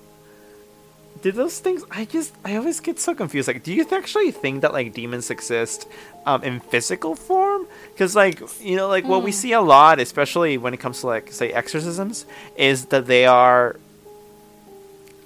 [1.23, 1.85] Did those things?
[1.91, 3.49] I just I always get so confused.
[3.49, 5.87] Like, do you actually think that like demons exist
[6.27, 7.67] um, in physical form?
[7.93, 11.07] Because like you know, like what we see a lot, especially when it comes to
[11.07, 12.27] like say exorcisms,
[12.57, 13.77] is that they are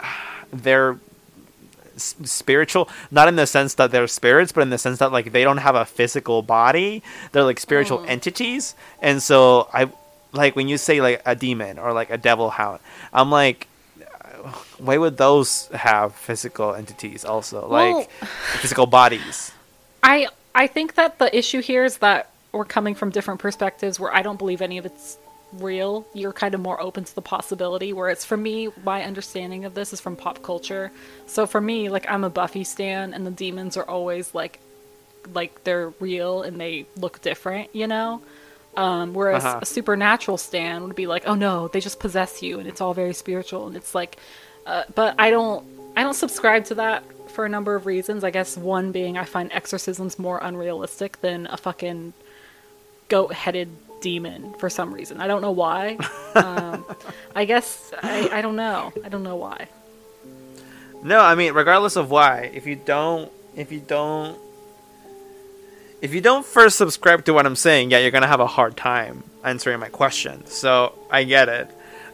[0.53, 0.99] they're
[1.97, 5.45] spiritual not in the sense that they're spirits but in the sense that like they
[5.45, 7.03] don't have a physical body.
[7.33, 8.09] They're like spiritual Mm.
[8.09, 8.75] entities.
[9.01, 9.91] And so i
[10.33, 12.81] like when you say like a demon or like a devil hound
[13.13, 13.69] i'm like
[14.79, 17.67] why would those have physical entities also?
[17.67, 18.11] Like
[18.61, 19.53] physical bodies.
[20.03, 24.15] I I think that the issue here is that we're coming from different perspectives where
[24.15, 25.17] I don't believe any of it's
[25.61, 26.07] real.
[26.15, 27.93] You're kind of more open to the possibility.
[27.93, 30.91] Whereas for me, my understanding of this is from pop culture.
[31.27, 34.61] So for me, like I'm a Buffy stan, and the demons are always like
[35.33, 38.21] like they're real and they look different, you know.
[38.77, 39.61] Um, whereas Uh-huh.
[39.63, 42.93] a supernatural stan would be like, oh no, they just possess you, and it's all
[42.93, 44.19] very spiritual, and it's like,
[44.67, 45.65] uh, but I don't,
[45.97, 48.25] I don't subscribe to that for a number of reasons.
[48.25, 52.15] I guess one being I find exorcisms more unrealistic than a fucking
[53.09, 53.69] goat-headed
[54.05, 55.19] demon for some reason.
[55.19, 55.97] I don't know why.
[56.37, 56.85] um,
[57.35, 58.93] I guess I, I don't know.
[59.03, 59.69] I don't know why.
[61.03, 64.39] No, I mean, regardless of why, if you don't, if you don't,
[66.03, 68.77] if you don't first subscribe to what I'm saying, yeah, you're gonna have a hard
[68.77, 70.47] time answering my question.
[70.47, 71.67] So I get it.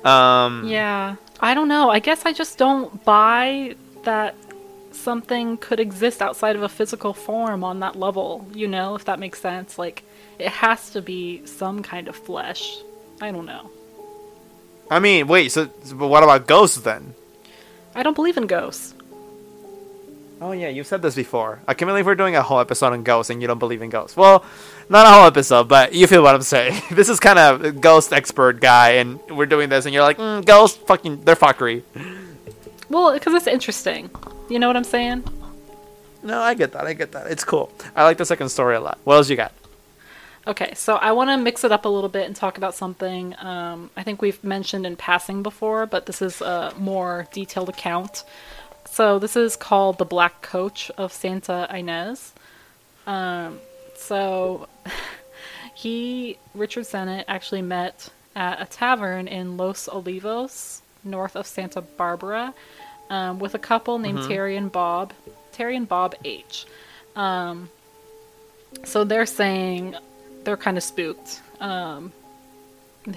[0.07, 1.91] Um, Yeah, I don't know.
[1.91, 3.75] I guess I just don't buy
[4.05, 4.35] that
[4.93, 9.19] something could exist outside of a physical form on that level, you know, if that
[9.19, 9.79] makes sense.
[9.79, 10.05] Like,
[10.41, 12.79] it has to be some kind of flesh.
[13.21, 13.71] I don't know.
[14.91, 15.53] I mean, wait.
[15.53, 17.15] So, so- but what about ghosts then?
[17.95, 18.95] I don't believe in ghosts.
[20.43, 21.61] Oh yeah, you've said this before.
[21.69, 23.91] I can't believe we're doing a whole episode on ghosts and you don't believe in
[23.91, 24.17] ghosts.
[24.17, 24.43] Well,
[24.89, 26.81] not a whole episode, but you feel what I'm saying.
[26.93, 30.43] this is kind of ghost expert guy, and we're doing this, and you're like, mm,
[30.47, 31.83] ghosts, fucking, they're fuckery.
[32.89, 34.09] Well, because it's interesting.
[34.49, 35.25] You know what I'm saying?
[36.23, 36.87] No, I get that.
[36.87, 37.27] I get that.
[37.31, 37.71] It's cool.
[37.95, 38.99] I like the second story a lot.
[39.05, 39.53] What else you got?
[40.51, 43.37] Okay, so I want to mix it up a little bit and talk about something
[43.39, 48.25] um, I think we've mentioned in passing before, but this is a more detailed account.
[48.85, 52.33] So this is called the Black Coach of Santa Ynez.
[53.07, 53.61] Um,
[53.95, 54.67] so
[55.77, 62.55] he, Richard Senate, actually met at a tavern in Los Olivos, north of Santa Barbara,
[63.09, 65.13] um, with a couple named Terry and Bob,
[65.53, 66.67] Terry and Bob H.
[67.15, 67.69] Um,
[68.83, 69.95] so they're saying
[70.45, 71.41] they're kind of spooked.
[71.61, 72.13] Um,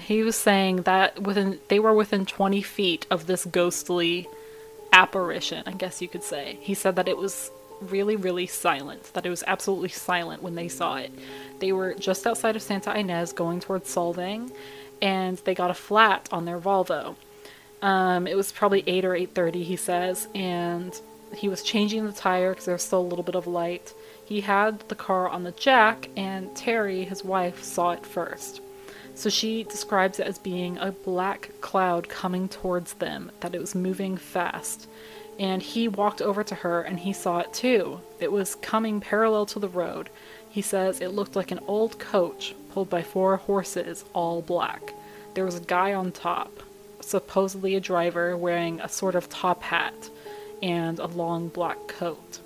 [0.00, 4.26] he was saying that within they were within 20 feet of this ghostly
[4.92, 6.58] apparition, I guess you could say.
[6.60, 7.50] He said that it was
[7.80, 11.12] really, really silent, that it was absolutely silent when they saw it.
[11.58, 14.52] They were just outside of Santa Ynez going towards Solvang,
[15.02, 17.16] and they got a flat on their Volvo.
[17.82, 20.98] Um, it was probably 8 or 8.30, he says, and
[21.34, 23.92] he was changing the tire because there was still a little bit of light.
[24.24, 28.60] He had the car on the jack, and Terry, his wife, saw it first.
[29.14, 33.74] So she describes it as being a black cloud coming towards them, that it was
[33.74, 34.88] moving fast.
[35.38, 38.00] And he walked over to her and he saw it too.
[38.20, 40.10] It was coming parallel to the road.
[40.48, 44.94] He says it looked like an old coach pulled by four horses, all black.
[45.34, 46.62] There was a guy on top,
[47.00, 50.10] supposedly a driver, wearing a sort of top hat
[50.62, 52.40] and a long black coat.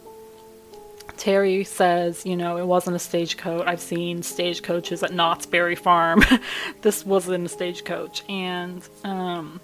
[1.19, 3.67] Terry says, you know, it wasn't a stagecoach.
[3.67, 6.23] I've seen stagecoaches at Knott's Berry Farm.
[6.83, 9.61] this wasn't a stagecoach, and um,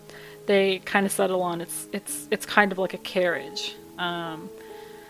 [0.46, 3.76] they kind of settle on it's it's it's kind of like a carriage.
[3.98, 4.50] Um,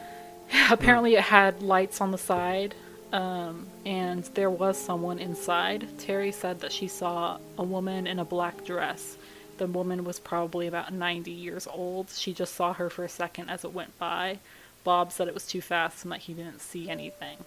[0.71, 2.75] apparently, it had lights on the side,
[3.13, 5.89] um, and there was someone inside.
[5.99, 9.17] Terry said that she saw a woman in a black dress.
[9.57, 12.11] The woman was probably about 90 years old.
[12.11, 14.41] She just saw her for a second as it went by.
[14.85, 17.39] Bob said it was too fast and that he didn't see anything.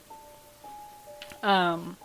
[1.44, 1.98] Um,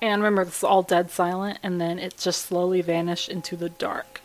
[0.00, 3.68] And remember, this is all dead silent, and then it just slowly vanished into the
[3.68, 4.20] dark.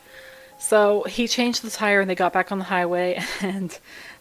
[0.59, 3.77] So he changed the tire and they got back on the highway, and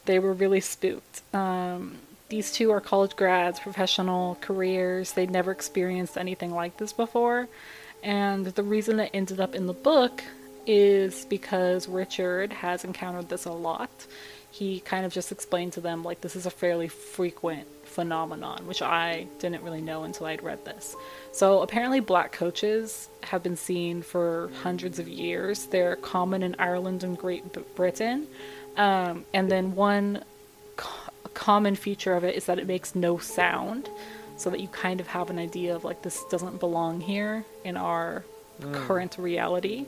[0.07, 1.21] they were really spooked.
[1.35, 1.99] Um,
[2.31, 5.13] these two are college grads, professional careers.
[5.13, 7.49] They'd never experienced anything like this before.
[8.03, 10.25] And the reason it ended up in the book
[10.67, 13.91] is because Richard has encountered this a lot.
[14.53, 18.83] He kind of just explained to them, like, this is a fairly frequent phenomenon, which
[18.83, 20.95] I didn't really know until I'd read this.
[21.33, 25.67] So apparently, black coaches have been seen for hundreds of years.
[25.67, 27.45] They're common in Ireland and Great
[27.75, 28.29] Britain.
[28.77, 30.23] Um, and then one
[30.77, 33.89] co- common feature of it is that it makes no sound,
[34.37, 37.77] so that you kind of have an idea of like this doesn't belong here in
[37.77, 38.25] our
[38.73, 39.87] current reality.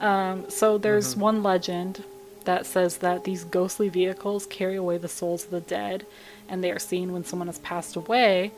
[0.00, 2.04] Um, so there's one legend
[2.44, 6.06] that says that these ghostly vehicles carry away the souls of the dead,
[6.48, 8.52] and they are seen when someone has passed away.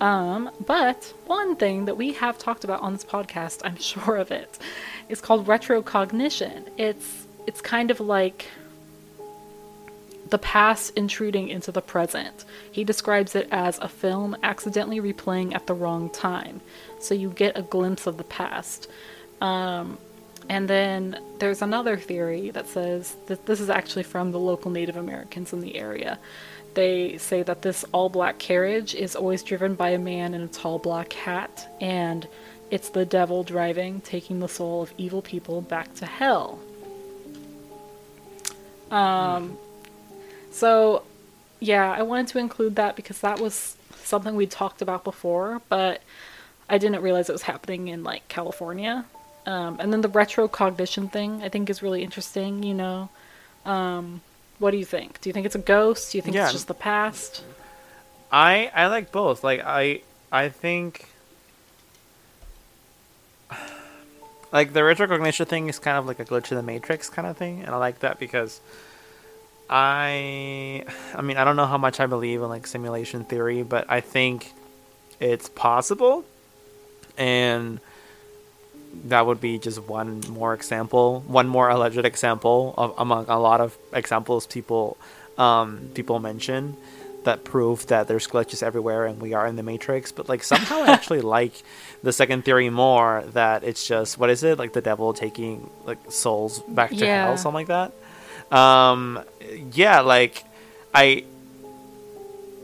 [0.00, 4.30] Um, but one thing that we have talked about on this podcast, I'm sure of
[4.30, 4.58] it,
[5.08, 6.68] is called retrocognition.
[6.76, 8.46] It's it's kind of like
[10.28, 12.44] the past intruding into the present.
[12.70, 16.60] He describes it as a film accidentally replaying at the wrong time.
[17.00, 18.88] So you get a glimpse of the past.
[19.40, 19.98] Um,
[20.50, 24.96] and then there's another theory that says that this is actually from the local Native
[24.96, 26.18] Americans in the area.
[26.74, 30.48] They say that this all black carriage is always driven by a man in a
[30.48, 32.26] tall black hat, and
[32.68, 36.58] it's the devil driving, taking the soul of evil people back to hell.
[38.90, 39.56] Um,
[40.50, 41.04] so,
[41.60, 46.02] yeah, I wanted to include that because that was something we talked about before, but
[46.68, 49.04] I didn't realize it was happening in like California.
[49.46, 53.08] Um, and then the retrocognition thing I think is really interesting, you know.
[53.64, 54.20] Um,
[54.58, 55.20] what do you think?
[55.20, 56.12] Do you think it's a ghost?
[56.12, 56.44] Do you think Yeah.
[56.44, 57.42] it's just the past?
[58.30, 59.42] I I like both.
[59.42, 61.06] Like I I think
[64.52, 67.36] like the retrocognition thing is kind of like a glitch in the matrix kind of
[67.36, 68.60] thing, and I like that because
[69.68, 70.84] I
[71.14, 74.00] I mean I don't know how much I believe in like simulation theory, but I
[74.00, 74.52] think
[75.20, 76.24] it's possible,
[77.16, 77.80] and
[79.06, 83.60] that would be just one more example, one more alleged example of among a lot
[83.60, 84.96] of examples people
[85.38, 86.76] um, people mention
[87.24, 90.10] that prove that there's glitches everywhere and we are in the matrix.
[90.12, 91.52] But like somehow I actually like
[92.02, 95.98] the second theory more that it's just what is it like the devil taking like
[96.10, 97.24] souls back to Yeah.
[97.26, 97.92] hell, something like that.
[98.56, 99.20] Um,
[99.72, 100.44] yeah, like
[100.94, 101.24] I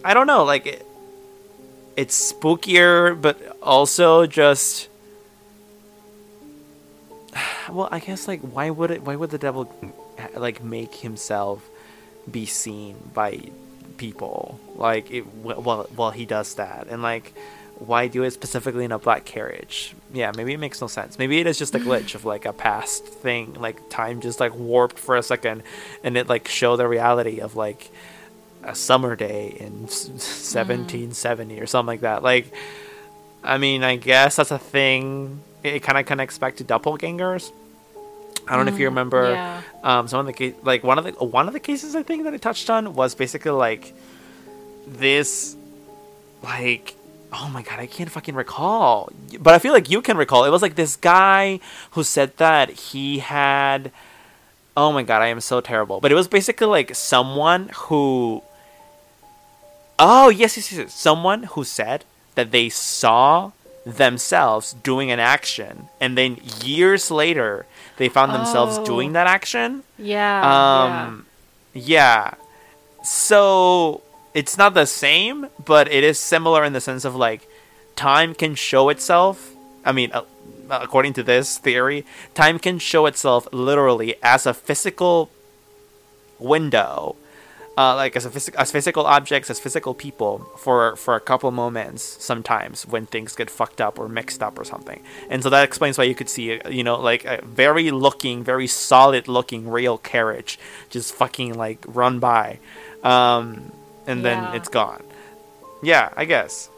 [0.04, 0.86] I don't know, like it,
[1.96, 4.88] it's spookier, but also just
[7.70, 9.02] well, I guess like why would it?
[9.02, 9.72] Why would the devil
[10.34, 11.68] like make himself
[12.30, 13.40] be seen by
[13.96, 14.58] people?
[14.74, 17.32] Like it, well, well, he does that, and like
[17.78, 19.94] why do it specifically in a black carriage?
[20.12, 21.18] Yeah, maybe it makes no sense.
[21.18, 24.54] Maybe it is just a glitch of like a past thing, like time just like
[24.54, 25.62] warped for a second,
[26.02, 27.90] and it like show the reality of like
[28.62, 30.70] a summer day in s- mm-hmm.
[30.70, 32.22] 1770 or something like that.
[32.22, 32.52] Like,
[33.44, 35.42] I mean, I guess that's a thing.
[35.66, 37.52] It, kind of connects back to doppelgangers.
[38.48, 39.62] I don't know if you remember yeah.
[39.82, 42.34] um, some of the like one of the one of the cases I think that
[42.34, 43.92] it touched on was basically like
[44.86, 45.56] this,
[46.42, 46.94] like
[47.32, 49.10] oh my god, I can't fucking recall,
[49.40, 50.44] but I feel like you can recall.
[50.44, 51.60] It was like this guy
[51.92, 53.92] who said that he had.
[54.76, 56.00] Oh my god, I am so terrible.
[56.00, 58.42] But it was basically like someone who.
[59.98, 60.94] Oh yes, yes, yes.
[60.94, 62.04] Someone who said
[62.34, 63.52] that they saw
[63.86, 67.64] themselves doing an action, and then years later
[67.96, 68.84] they found themselves Oh.
[68.84, 69.84] doing that action.
[69.96, 70.42] Yeah.
[70.42, 71.24] Um,
[71.72, 72.34] yeah.
[73.04, 74.02] So
[74.34, 77.48] it's not the same, but it is similar in the sense of like
[77.94, 79.52] time can show itself.
[79.84, 80.22] I mean, uh,
[80.68, 85.30] according to this theory, time can show itself literally as a physical
[86.38, 87.14] window,
[87.76, 91.50] uh, like as a phys- as physical objects, as physical people for for a couple
[91.50, 92.02] moments.
[92.02, 95.98] Sometimes when things get fucked up or mixed up or something, and so that explains
[95.98, 100.58] why you could see, you know, like a very looking, very solid looking real carriage
[100.90, 102.58] just fucking like run by,
[103.04, 103.72] um,
[104.06, 104.54] and then Yeah.
[104.54, 105.02] it's gone.
[105.82, 106.70] Yeah, I guess.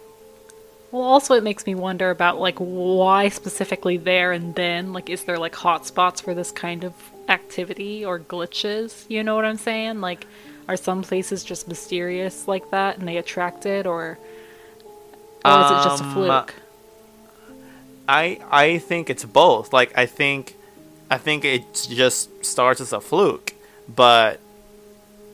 [0.90, 4.92] Well, also it makes me wonder about like why specifically there and then.
[4.92, 6.94] Like, is there like hotspots for this kind of
[7.28, 9.04] activity or glitches?
[9.08, 10.00] You know what I'm saying?
[10.00, 10.26] Like,
[10.68, 14.18] are some places just mysterious like that and they attract it, or
[15.44, 16.54] or is it just a Um, fluke?
[18.08, 19.72] I I think it's both.
[19.72, 20.56] Like I think
[21.10, 23.54] I think it just starts as a fluke,
[23.88, 24.40] but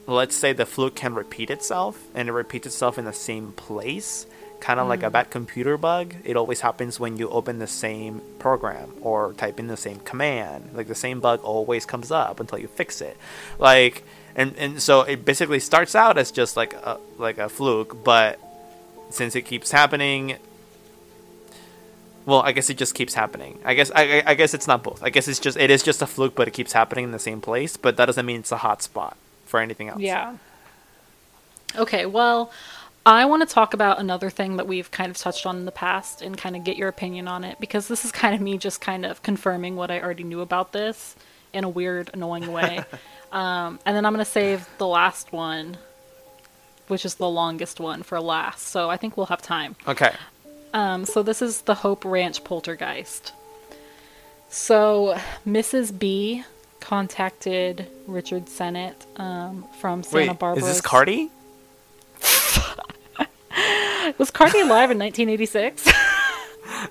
[0.07, 4.27] let's say the fluke can repeat itself and it repeats itself in the same place,
[4.61, 6.15] kind of like a bad computer bug.
[6.25, 10.71] It always happens when you open the same program or type in the same command.
[10.75, 13.17] Like the same bug always comes up until you fix it.
[13.59, 14.05] Like
[14.37, 18.39] and and so it basically starts out as just like a like a fluke, but
[19.11, 20.37] since it keeps happening
[22.27, 23.59] well, I guess it just keeps happening.
[23.67, 25.03] I guess I, I- I guess it's not both.
[25.03, 27.19] I guess it's just it is just a fluke, but it keeps happening in the
[27.19, 27.77] same place.
[27.77, 30.01] But that doesn't mean it's a hot spot for anything else.
[30.01, 30.37] Yeah.
[31.77, 32.51] Okay, well,
[33.05, 35.73] I want to talk about another thing that we've kind of touched on in the
[35.73, 38.57] past and kind of get your opinion on it because this is kind of me
[38.57, 41.17] just kind of confirming what I already knew about this
[41.53, 42.85] in a weird, annoying way.
[43.35, 45.77] um, and then I'm going to save the last one,
[46.87, 48.69] which is the longest one, for last.
[48.69, 49.75] So I think we'll have time.
[49.89, 50.15] Okay.
[50.73, 53.33] Um, so this is the Hope Ranch poltergeist.
[54.49, 55.99] So Mrs.
[55.99, 56.45] B
[56.79, 60.63] contacted Richard Senate um, from Santa Wait, Barbara.
[60.63, 61.31] is this Cardi?
[64.19, 65.89] Was Cardi alive in 1986?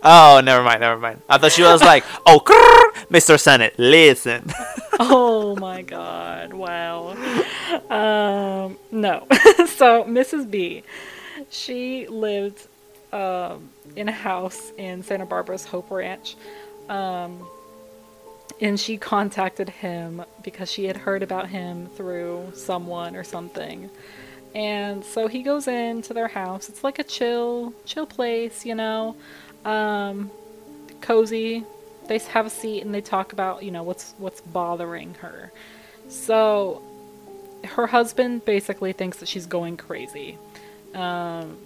[0.02, 1.22] Oh, never mind, never mind.
[1.30, 3.40] I thought she was like, oh, grrr, Mr.
[3.40, 4.52] Senate, listen.
[5.00, 6.54] oh my god!
[6.54, 7.12] Wow.
[7.90, 9.28] Um, no.
[9.68, 10.50] so Mrs.
[10.50, 10.84] B,
[11.50, 12.68] she lived
[13.12, 16.36] um, in a house in Santa Barbara's Hope Ranch.
[16.90, 17.48] Um,
[18.62, 23.90] and she contacted him because she had heard about him through someone or something.
[24.56, 26.70] And so he goes into their house.
[26.70, 29.16] It's like a chill, chill place, you know,
[29.66, 30.32] um,
[31.02, 31.64] cozy.
[32.08, 35.52] They have a seat and they talk about, you know, what's what's bothering her.
[36.10, 36.82] So
[37.64, 40.38] her husband basically thinks that she's going crazy.
[40.94, 41.58] Um,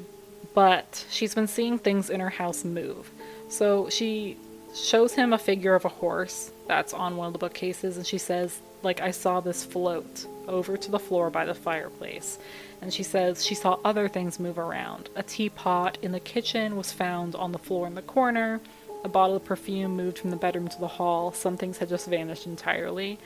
[0.54, 3.10] but she's been seeing things in her house move.
[3.50, 4.38] So she
[4.76, 8.18] shows him a figure of a horse that's on one of the bookcases and she
[8.18, 12.38] says, like, I saw this float over to the floor by the fireplace.
[12.82, 15.10] And she says she saw other things move around.
[15.16, 18.62] A teapot in the kitchen was found on the floor in the corner.
[19.04, 21.32] A bottle of perfume moved from the bedroom to the hall.
[21.32, 23.20] Some things had just vanished entirely.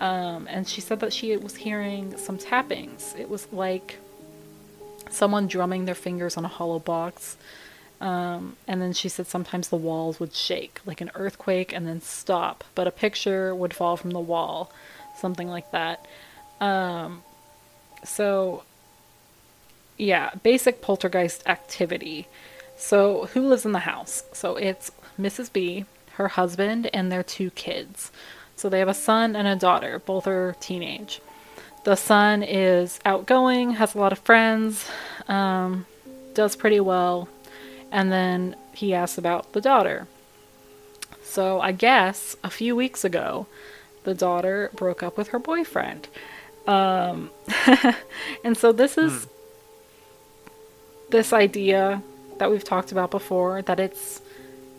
[0.00, 3.14] Um, and she said that she was hearing some tappings.
[3.18, 3.98] It was like
[5.10, 7.36] someone drumming their fingers on a hollow box.
[8.00, 12.00] Um, and then she said sometimes the walls would shake, like an earthquake, and then
[12.00, 14.72] stop, but a picture would fall from the wall,
[15.16, 16.06] something like that.
[16.60, 17.22] Um,
[18.04, 18.62] so,
[19.98, 22.28] yeah, basic poltergeist activity.
[22.76, 24.22] So, who lives in the house?
[24.32, 24.90] So, it's
[25.20, 25.52] Mrs.
[25.52, 28.10] B, her husband, and their two kids.
[28.56, 31.20] So, they have a son and a daughter, both are teenage.
[31.84, 34.88] The son is outgoing, has a lot of friends,
[35.26, 35.86] um,
[36.34, 37.28] does pretty well,
[37.90, 40.06] and then he asks about the daughter.
[41.22, 43.46] So I guess a few weeks ago,
[44.04, 46.08] the daughter broke up with her boyfriend.
[46.66, 47.30] Um,
[48.44, 49.30] and so this is hmm.
[51.10, 52.02] This idea
[52.38, 54.20] that we've talked about before that it's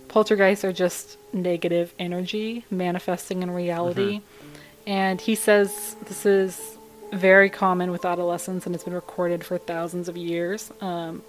[0.07, 4.17] poltergeists are just negative energy manifesting in reality.
[4.17, 4.89] Mm-hmm.
[4.89, 6.77] And he says this is
[7.11, 10.71] very common with adolescents and it's been recorded for thousands of years.
[10.81, 11.21] Um,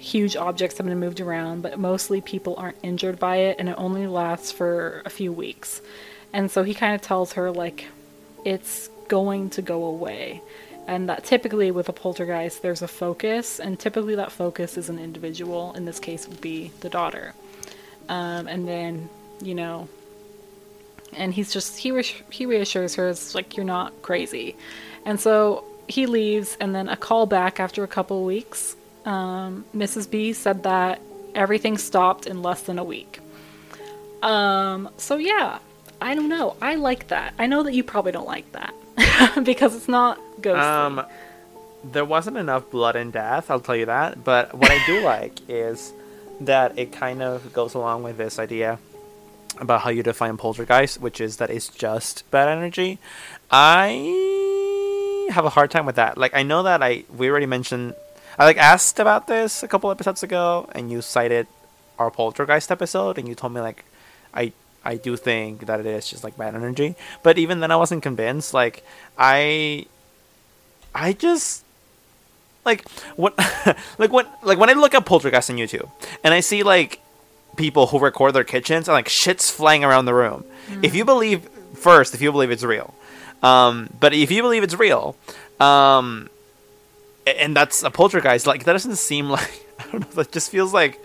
[0.00, 3.74] huge objects have been moved around, but mostly people aren't injured by it, and it
[3.76, 5.82] only lasts for a few weeks.
[6.32, 7.86] And so he kind of tells her, like,
[8.44, 10.42] it's going to go away.
[10.90, 14.98] And that typically with a poltergeist, there's a focus, and typically that focus is an
[14.98, 15.72] individual.
[15.74, 17.32] In this case, would be the daughter.
[18.08, 19.08] Um, and then,
[19.40, 19.88] you know,
[21.12, 24.56] and he's just he re- he reassures her, it's like you're not crazy.
[25.04, 28.74] And so he leaves, and then a call back after a couple weeks
[29.04, 30.10] um, Mrs.
[30.10, 31.00] B said that
[31.36, 33.20] everything stopped in less than a week.
[34.22, 35.60] Um, so yeah,
[36.00, 36.56] I don't know.
[36.60, 37.34] I like that.
[37.38, 38.74] I know that you probably don't like that
[39.42, 40.60] because it's not ghostly.
[40.60, 41.06] Um,
[41.84, 44.22] there wasn't enough blood and death, I'll tell you that.
[44.24, 45.92] But what I do like is
[46.40, 48.78] that it kind of goes along with this idea
[49.58, 52.98] about how you define poltergeist, which is that it's just bad energy.
[53.50, 56.16] I have a hard time with that.
[56.16, 57.94] Like I know that I we already mentioned
[58.38, 61.46] I like asked about this a couple episodes ago, and you cited
[61.98, 63.84] our poltergeist episode, and you told me like,
[64.32, 64.52] I
[64.84, 66.96] I do think that it is just like bad energy.
[67.22, 68.54] But even then, I wasn't convinced.
[68.54, 68.84] Like
[69.18, 69.86] I,
[70.94, 71.64] I just
[72.64, 73.34] like what
[73.98, 75.90] like when like when I look at poltergeist on YouTube,
[76.24, 77.00] and I see like
[77.56, 80.44] people who record their kitchens and like shit's flying around the room.
[80.68, 80.84] Mm.
[80.84, 82.94] If you believe first, if you believe it's real,
[83.42, 85.16] um, but if you believe it's real,
[85.58, 86.28] um,
[87.26, 88.46] and that's a poltergeist.
[88.46, 90.22] Like that doesn't seem like I don't know.
[90.22, 91.00] That just feels like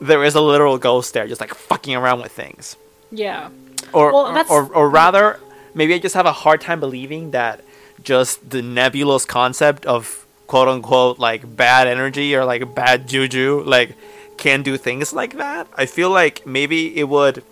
[0.00, 2.76] there is a literal ghost there, just like fucking around with things.
[3.10, 3.50] Yeah.
[3.92, 5.40] Or well, or, or, or rather,
[5.74, 7.64] maybe I just have a hard time believing that
[8.02, 13.94] just the nebulous concept of quote unquote like bad energy or like bad juju like
[14.36, 15.66] can do things like that.
[15.76, 17.42] I feel like maybe it would.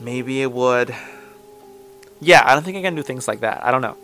[0.00, 0.94] Maybe it would.
[2.20, 3.64] Yeah, I don't think I can do things like that.
[3.64, 3.96] I don't know.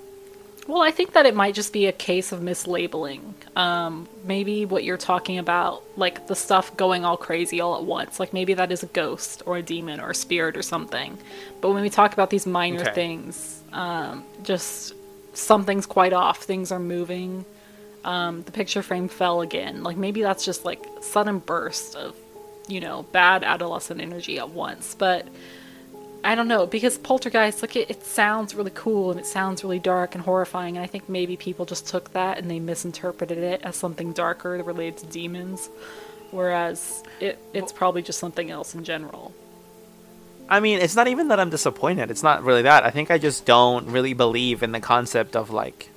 [0.66, 3.33] Well, I think that it might just be a case of mislabeling.
[3.56, 8.18] Um, maybe what you're talking about, like the stuff going all crazy all at once,
[8.18, 11.16] like maybe that is a ghost or a demon or a spirit or something.
[11.60, 12.92] But when we talk about these minor okay.
[12.92, 14.94] things, um, just
[15.34, 16.42] something's quite off.
[16.42, 17.44] Things are moving.
[18.04, 19.82] Um, the picture frame fell again.
[19.82, 22.16] Like maybe that's just like sudden burst of,
[22.66, 24.94] you know, bad adolescent energy at once.
[24.94, 25.28] But
[26.24, 29.78] I don't know because Poltergeist, like it, it sounds really cool and it sounds really
[29.78, 33.60] dark and horrifying, and I think maybe people just took that and they misinterpreted it
[33.62, 35.68] as something darker related to demons,
[36.30, 39.34] whereas it it's probably just something else in general.
[40.48, 42.10] I mean, it's not even that I'm disappointed.
[42.10, 42.84] It's not really that.
[42.84, 45.90] I think I just don't really believe in the concept of like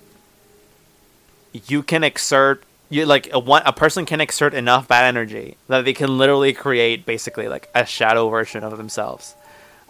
[1.54, 5.86] you can exert you like a one a person can exert enough bad energy that
[5.86, 9.36] they can literally create basically like a shadow version of themselves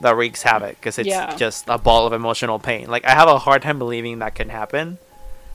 [0.02, 1.36] that wreaks havoc because it's Yeah.
[1.36, 2.88] just a ball of emotional pain.
[2.90, 4.98] Like I have a hard time believing that can happen.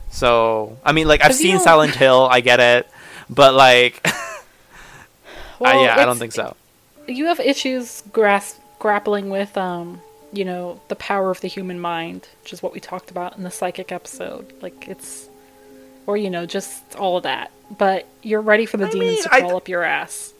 [0.09, 2.87] So I mean, like I've seen don't- Silent Hill, I get it,
[3.29, 4.01] but like,
[5.61, 6.55] I, yeah, I don't think so.
[7.07, 10.01] you have issues gras- grappling with um
[10.33, 13.43] you know the power of the human mind which is what we talked about in
[13.43, 15.29] the psychic episode like it's
[16.05, 19.23] or you know just all of that but you're ready for the I demons mean,
[19.23, 20.32] to I- crawl up your ass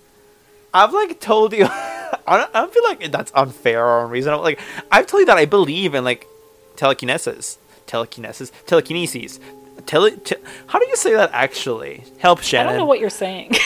[0.73, 4.43] I've like told you, I don't, I don't feel like that's unfair or unreasonable.
[4.43, 4.59] Like
[4.91, 6.27] I've told you that I believe in like
[6.75, 9.39] telekinesis, telekinesis, telekinesis.
[9.85, 10.35] Tele, te-
[10.67, 12.03] how do you say that actually?
[12.19, 12.67] Help Shannon.
[12.67, 13.51] i don't know what you're saying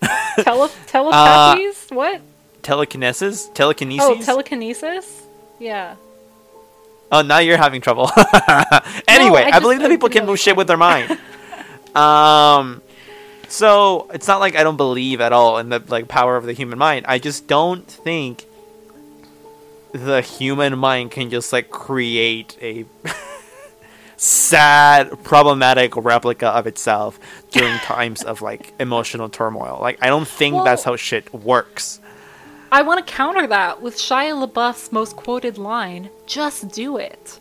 [0.42, 2.20] Tele- telepathies what
[2.62, 4.06] telekinesis, telekinesis.
[4.06, 5.22] oh telekinesis
[5.58, 5.96] yeah
[7.10, 8.10] Oh, now you're having trouble.
[9.08, 11.18] anyway, I I, just- believe that people can move shit with their mind.
[11.96, 12.82] um,
[13.48, 16.52] so it's not like I don't believe at all in the like power of the
[16.52, 17.06] human mind.
[17.08, 18.46] I just don't think
[19.92, 22.84] the human mind can just like create a
[24.16, 27.18] sad, problematic replica of itself
[27.50, 29.78] during times of like emotional turmoil.
[29.80, 32.00] Like I don't think that's how shit works.
[32.70, 37.40] i want to counter that with shia labeouf's most quoted line just do it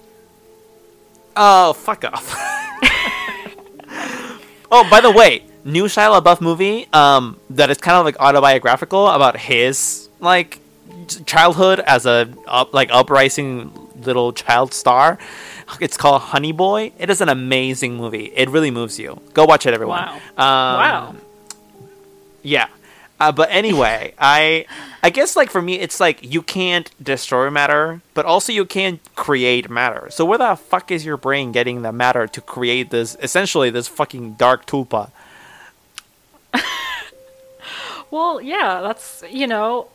[1.39, 2.33] Oh, fuck off.
[4.71, 9.07] oh, by the way, new Shia LaBeouf movie um, that is kind of like autobiographical
[9.07, 10.59] about his like
[11.25, 15.17] childhood as a up, like uprising little child star.
[15.81, 16.93] It's called Honey Boy.
[16.97, 18.31] It is an amazing movie.
[18.33, 19.21] It really moves you.
[19.33, 19.99] Go watch it, everyone.
[19.99, 20.13] Wow.
[20.13, 21.15] Um, wow
[22.47, 22.67] yeah.
[23.19, 24.65] Uh, but anyway, I
[25.03, 28.99] I guess like for me, it's like you can't destroy matter, but also you can't
[29.15, 30.07] create matter.
[30.09, 33.87] So where the fuck is your brain getting the matter to create this essentially this
[33.87, 35.11] fucking dark tulpa?
[38.11, 39.87] Well, yeah, that's you know,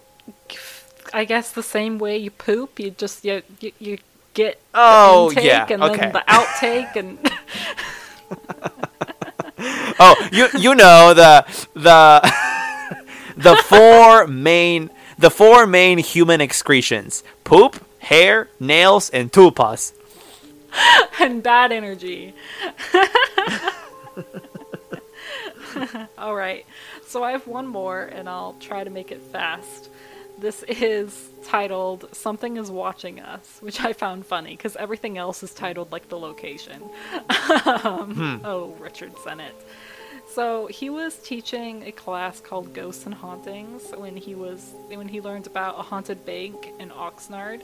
[1.13, 3.99] I guess the same way you poop, you just you you, you
[4.35, 5.97] get Oh, the intake yeah, and okay.
[5.97, 7.19] then the outtake and
[9.99, 11.45] Oh, you you know the
[11.75, 12.33] the
[13.49, 19.93] the four main the four main human excretions: poop, hair, nails, and tulpas.
[21.21, 22.35] and bad energy.
[26.19, 26.65] All right.
[27.13, 29.91] So I have one more and I'll try to make it fast.
[30.39, 35.53] This is titled Something is Watching Us, which I found funny because everything else is
[35.53, 36.83] titled like the location.
[37.85, 39.55] um, Oh, Richard Senate.
[40.31, 45.21] So he was teaching a class called Ghosts and Hauntings when he was when he
[45.21, 47.61] learned about a haunted bank in Oxnard.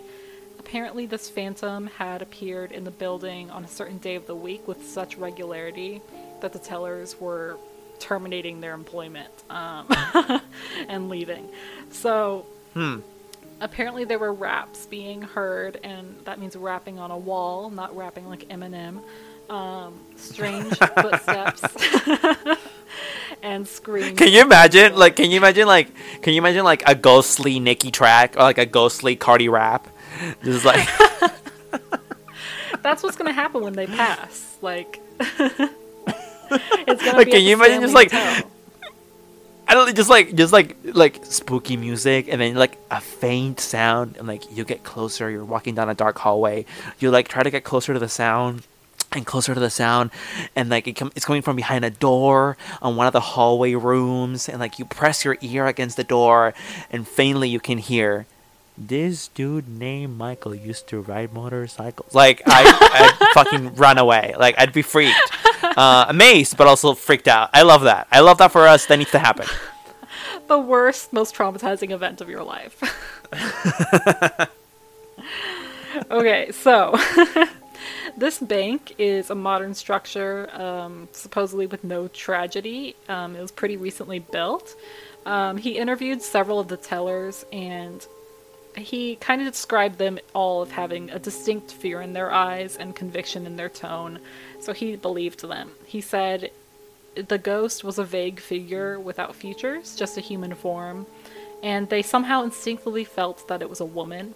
[0.59, 4.69] Apparently, this phantom had appeared in the building on a certain day of the week
[4.69, 6.03] with such regularity
[6.43, 7.57] that the tellers were
[8.01, 9.87] terminating their employment um,
[10.89, 11.49] and leaving.
[11.91, 12.99] So, Hmm.
[13.61, 18.29] apparently, there were raps being heard, and that means rapping on a wall, not rapping
[18.29, 19.01] like Eminem.
[19.51, 21.63] Um, strange footsteps
[23.43, 24.19] and screams.
[24.19, 24.95] Can you imagine?
[24.95, 25.67] Like, can you imagine?
[25.67, 25.89] Like,
[26.21, 29.89] can you imagine like a ghostly Nicki track or like a ghostly Cardi rap?
[30.45, 30.87] Just like,
[32.83, 34.57] That's what's gonna happen when they pass.
[34.61, 35.01] Like,
[36.89, 38.51] it's gonna Like, can you imagine just, like, Hotel.
[39.71, 44.17] I don't just like just like like spooky music and then like a faint sound
[44.17, 45.29] and like you get closer.
[45.29, 46.65] You're walking down a dark hallway.
[46.99, 48.67] You like try to get closer to the sound.
[49.13, 50.11] And closer to the sound,
[50.55, 53.73] and like it com- it's coming from behind a door on one of the hallway
[53.73, 56.53] rooms, and like you press your ear against the door,
[56.91, 58.27] and faintly you can hear,
[58.77, 64.35] "This dude named Michael used to ride motorcycles." Like I, I'd fucking run away.
[64.39, 65.17] Like I'd be freaked,
[65.79, 67.51] uh, amazed, but also freaked out.
[67.55, 68.09] I love that.
[68.11, 68.87] I love that for us.
[68.87, 69.47] That needs to happen.
[70.49, 72.83] the worst, most traumatizing event of your life.
[76.11, 76.99] okay, so
[78.17, 82.97] this bank is a modern structure, um, supposedly with no tragedy.
[83.09, 84.75] Um, it was pretty recently built.
[85.27, 88.05] Um, he interviewed several of the tellers, and
[88.77, 92.97] he kind of described them all as having a distinct fear in their eyes and
[92.97, 94.19] conviction in their tone.
[94.69, 95.71] So he believed them.
[95.87, 96.51] He said
[97.15, 101.07] the ghost was a vague figure without features, just a human form,
[101.63, 104.35] and they somehow instinctively felt that it was a woman.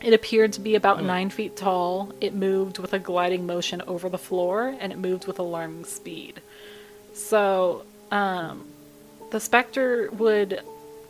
[0.00, 2.10] It appeared to be about nine feet tall.
[2.22, 6.40] It moved with a gliding motion over the floor, and it moved with alarming speed.
[7.12, 8.64] So, um,
[9.30, 10.62] the specter would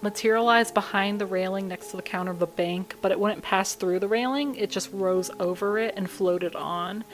[0.03, 3.75] materialize behind the railing next to the counter of the bank, but it wouldn't pass
[3.75, 4.57] through the railing.
[4.57, 7.05] It just rose over it and floated on.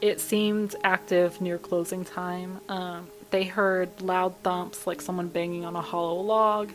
[0.00, 2.60] It seemed active near closing time.
[2.68, 6.70] Um, they heard loud thumps like someone banging on a hollow log,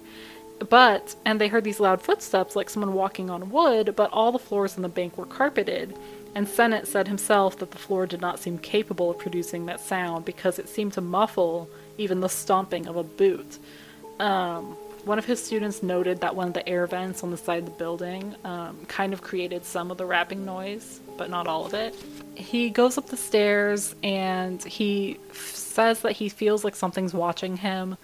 [0.67, 4.39] but and they heard these loud footsteps like someone walking on wood, but all the
[4.39, 5.95] floors in the bank were carpeted.
[6.35, 10.25] And Senate said himself that the floor did not seem capable of producing that sound
[10.25, 13.57] because it seemed to muffle even the stomping of a boot.
[14.19, 17.59] Um, one of his students noted that one of the air vents on the side
[17.59, 21.65] of the building um, kind of created some of the rapping noise, but not all
[21.65, 21.93] of it.
[22.33, 27.97] He goes up the stairs and he says that he feels like something's watching him.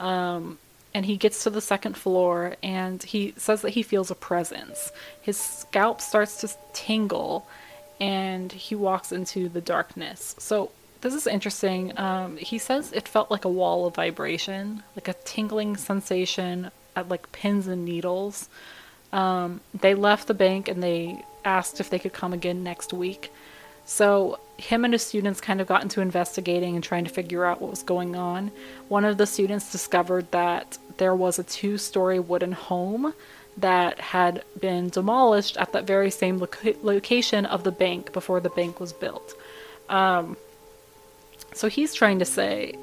[0.00, 0.58] Um,
[0.92, 4.90] and he gets to the second floor and he says that he feels a presence.
[5.22, 7.46] His scalp starts to tingle
[8.00, 10.34] and he walks into the darkness.
[10.38, 11.96] So this is interesting.
[11.96, 17.08] Um, he says it felt like a wall of vibration, like a tingling sensation at
[17.08, 18.48] like pins and needles.
[19.12, 23.32] Um, they left the bank and they asked if they could come again next week.
[23.86, 27.60] So him and his students kind of got into investigating and trying to figure out
[27.60, 28.50] what was going on.
[28.88, 33.14] One of the students discovered that there was a two story wooden home
[33.58, 38.50] that had been demolished at that very same loca- location of the bank before the
[38.50, 39.34] bank was built.
[39.88, 40.36] Um,
[41.54, 42.74] so he's trying to say,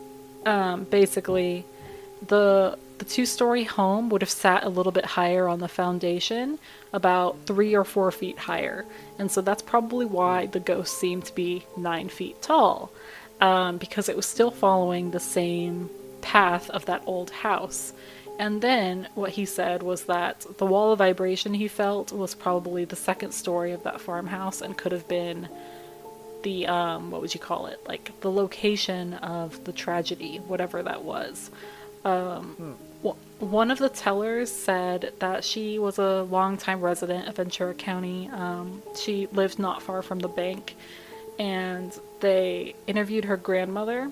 [0.46, 1.66] um, basically,
[2.28, 6.58] the the two story home would have sat a little bit higher on the foundation,
[6.94, 8.86] about three or four feet higher,
[9.20, 12.94] and so that's probably why the ghost seemed to be nine feet tall,
[13.42, 15.90] um, because it was still following the same
[16.22, 17.92] path of that old house.
[18.40, 22.86] And then what he said was that the wall of vibration he felt was probably
[22.86, 25.50] the second story of that farmhouse and could have been
[26.44, 27.86] the um, what would you call it?
[27.86, 31.52] Like the location of the tragedy, whatever that was.
[32.06, 32.76] Um, w-
[33.44, 38.30] one of the tellers said that she was a longtime resident of Ventura County.
[38.30, 40.76] Um, she lived not far from the bank,
[41.40, 44.12] and they interviewed her grandmother.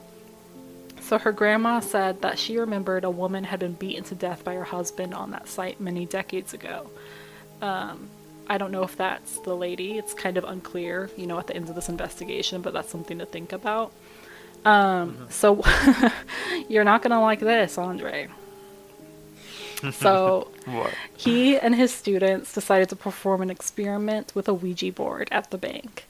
[1.02, 4.54] So her grandma said that she remembered a woman had been beaten to death by
[4.54, 6.90] her husband on that site many decades ago.
[7.62, 8.08] Um,
[8.48, 9.98] I don't know if that's the lady.
[9.98, 13.20] It's kind of unclear, you know, at the end of this investigation, but that's something
[13.20, 13.94] to think about.
[14.66, 15.64] Um, So
[16.70, 18.28] you're not going to like this, Andre.
[19.92, 20.48] So
[21.18, 25.58] he and his students decided to perform an experiment with a Ouija board at the
[25.58, 26.06] bank.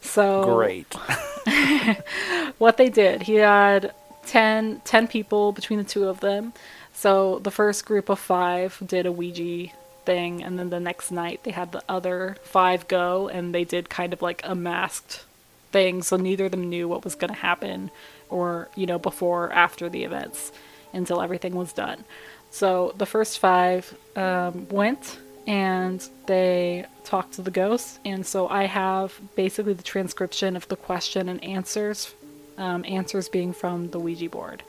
[0.00, 0.94] So Great.
[2.58, 3.92] what they did, he had
[4.26, 6.52] 10, 10 people between the two of them.
[6.92, 9.72] So the first group of five did a Ouija
[10.04, 13.88] thing, and then the next night they had the other five go, and they did
[13.88, 15.24] kind of like a masked
[15.70, 16.02] thing.
[16.02, 17.90] So neither of them knew what was going to happen,
[18.28, 20.50] or you know, before or after the events,
[20.92, 22.04] until everything was done.
[22.50, 28.64] So the first five um, went and they talked to the ghost, and so I
[28.64, 32.14] have basically the transcription of the question and answers,
[32.58, 34.62] um, answers being from the Ouija board.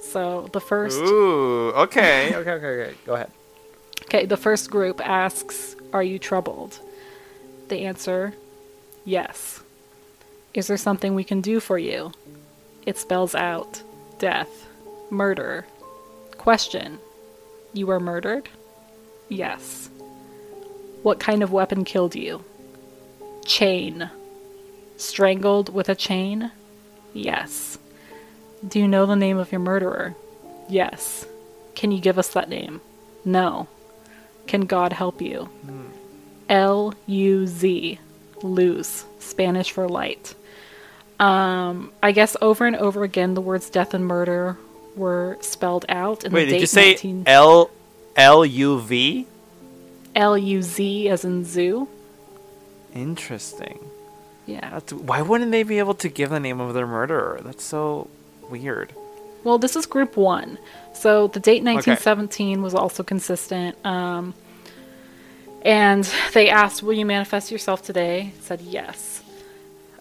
[0.00, 0.98] So the first.
[0.98, 1.72] Ooh.
[1.74, 2.34] Okay.
[2.34, 2.50] Okay.
[2.50, 2.66] Okay.
[2.66, 2.94] Okay.
[3.06, 3.30] Go ahead.
[4.02, 6.78] Okay, the first group asks, Are you troubled?
[7.68, 8.34] The answer,
[9.04, 9.62] Yes.
[10.52, 12.12] Is there something we can do for you?
[12.84, 13.82] It spells out
[14.18, 14.66] death,
[15.10, 15.66] murder.
[16.36, 16.98] Question
[17.76, 18.48] You were murdered?
[19.28, 19.90] Yes.
[21.02, 22.42] What kind of weapon killed you?
[23.44, 24.08] Chain.
[24.96, 26.52] Strangled with a chain?
[27.12, 27.78] Yes.
[28.66, 30.14] Do you know the name of your murderer?
[30.70, 31.26] Yes.
[31.74, 32.80] Can you give us that name?
[33.26, 33.68] No.
[34.46, 35.50] Can God help you?
[36.48, 37.98] L U Z.
[38.42, 39.04] Luz.
[39.18, 40.34] Spanish for light.
[41.20, 44.56] Um, I guess over and over again the words death and murder
[44.96, 47.70] were spelled out in Wait, the did date you say 19 L
[48.16, 49.26] L U V?
[50.14, 51.88] L U Z as in zoo.
[52.94, 53.78] Interesting.
[54.46, 54.70] Yeah.
[54.70, 57.40] That's, why wouldn't they be able to give the name of their murderer?
[57.44, 58.08] That's so
[58.48, 58.92] weird.
[59.44, 60.58] Well, this is group one.
[60.94, 63.76] So the date 1917 was also consistent.
[63.84, 64.34] Um,
[65.62, 68.32] and they asked, Will you manifest yourself today?
[68.40, 69.15] Said yes.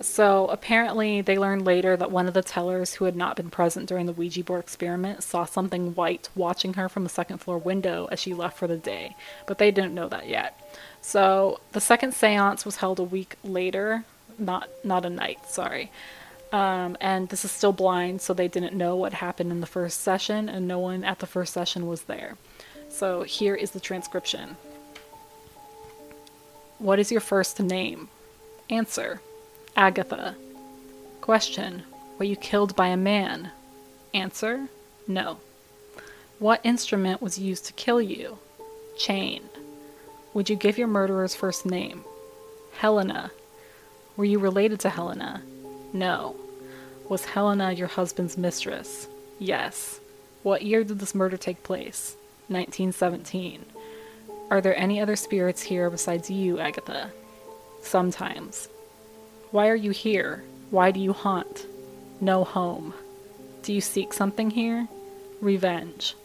[0.01, 3.87] So apparently, they learned later that one of the tellers who had not been present
[3.87, 8.07] during the Ouija board experiment saw something white watching her from the second floor window
[8.11, 9.15] as she left for the day.
[9.47, 10.59] But they didn't know that yet.
[11.01, 14.03] So the second seance was held a week later,
[14.37, 15.91] not not a night, sorry.
[16.51, 20.01] Um, and this is still blind, so they didn't know what happened in the first
[20.01, 22.37] session, and no one at the first session was there.
[22.89, 24.57] So here is the transcription.
[26.79, 28.09] What is your first name?
[28.69, 29.21] Answer
[29.77, 30.35] Agatha.
[31.19, 31.83] Question
[32.17, 33.51] Were you killed by a man?
[34.13, 34.69] Answer
[35.05, 35.39] No.
[36.39, 38.37] What instrument was used to kill you?
[38.97, 39.41] Chain.
[40.33, 42.05] Would you give your murderer's first name?
[42.77, 43.31] Helena.
[44.15, 45.41] Were you related to Helena?
[45.91, 46.37] No.
[47.09, 49.09] Was Helena your husband's mistress?
[49.39, 49.99] Yes.
[50.43, 52.15] What year did this murder take place?
[52.47, 53.65] 1917.
[54.49, 57.11] Are there any other spirits here besides you, Agatha?
[57.81, 58.69] Sometimes.
[59.51, 60.43] Why are you here?
[60.71, 61.65] Why do you haunt?
[62.19, 62.93] No home.
[63.63, 64.87] Do you seek something here?
[65.41, 66.15] Revenge.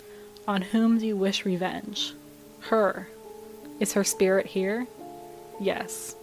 [0.48, 2.14] On whom do you wish revenge?
[2.60, 3.08] Her.
[3.78, 4.86] Is her spirit here?
[5.60, 6.16] Yes.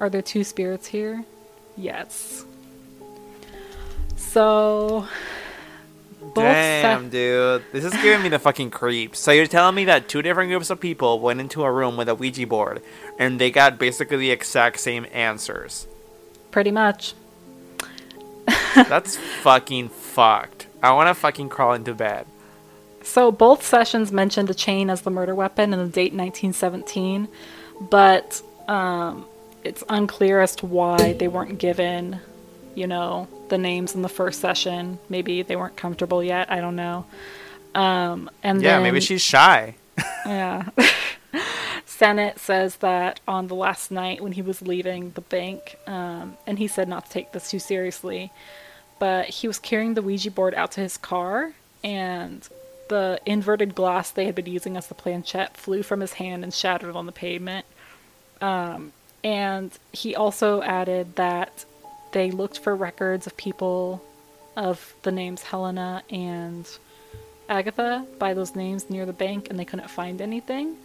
[0.00, 1.24] Are there two spirits here?
[1.76, 2.44] Yes.
[4.16, 5.06] So.
[6.20, 7.64] both Damn, se- dude.
[7.72, 9.18] This is giving me the fucking creeps.
[9.18, 12.08] So you're telling me that two different groups of people went into a room with
[12.08, 12.82] a Ouija board
[13.18, 15.86] and they got basically the exact same answers.
[16.50, 17.14] Pretty much.
[18.74, 20.66] That's fucking fucked.
[20.82, 22.26] I want to fucking crawl into bed.
[23.02, 27.28] So both sessions mentioned a chain as the murder weapon and the date 1917,
[27.90, 29.26] but um,
[29.64, 32.20] it's unclear as to why they weren't given,
[32.74, 34.98] you know, the names in the first session.
[35.08, 36.50] Maybe they weren't comfortable yet.
[36.50, 37.06] I don't know.
[37.74, 39.76] Um, and Yeah, then, maybe she's shy.
[40.26, 40.68] yeah.
[42.00, 46.58] Senate says that on the last night when he was leaving the bank, um, and
[46.58, 48.32] he said not to take this too seriously,
[48.98, 51.52] but he was carrying the Ouija board out to his car,
[51.84, 52.48] and
[52.88, 56.54] the inverted glass they had been using as the planchette flew from his hand and
[56.54, 57.66] shattered on the pavement.
[58.40, 61.66] Um, and he also added that
[62.12, 64.02] they looked for records of people
[64.56, 66.66] of the names Helena and
[67.50, 70.78] Agatha by those names near the bank, and they couldn't find anything.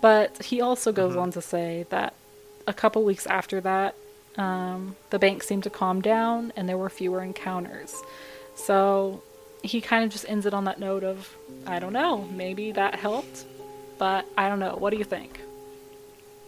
[0.00, 2.14] But he also goes on to say that
[2.66, 3.94] a couple weeks after that,
[4.36, 7.94] um, the bank seemed to calm down and there were fewer encounters.
[8.54, 9.22] So
[9.62, 11.34] he kind of just ends it on that note of,
[11.66, 13.44] I don't know, maybe that helped,
[13.98, 14.76] but I don't know.
[14.76, 15.40] What do you think?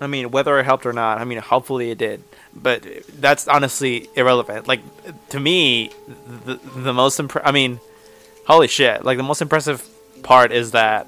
[0.00, 2.22] I mean, whether it helped or not, I mean, hopefully it did.
[2.54, 2.86] But
[3.20, 4.66] that's honestly irrelevant.
[4.66, 4.80] Like,
[5.30, 5.90] to me,
[6.46, 7.80] the, the most impre- I mean,
[8.46, 9.04] holy shit.
[9.04, 9.86] Like, the most impressive
[10.22, 11.06] part is that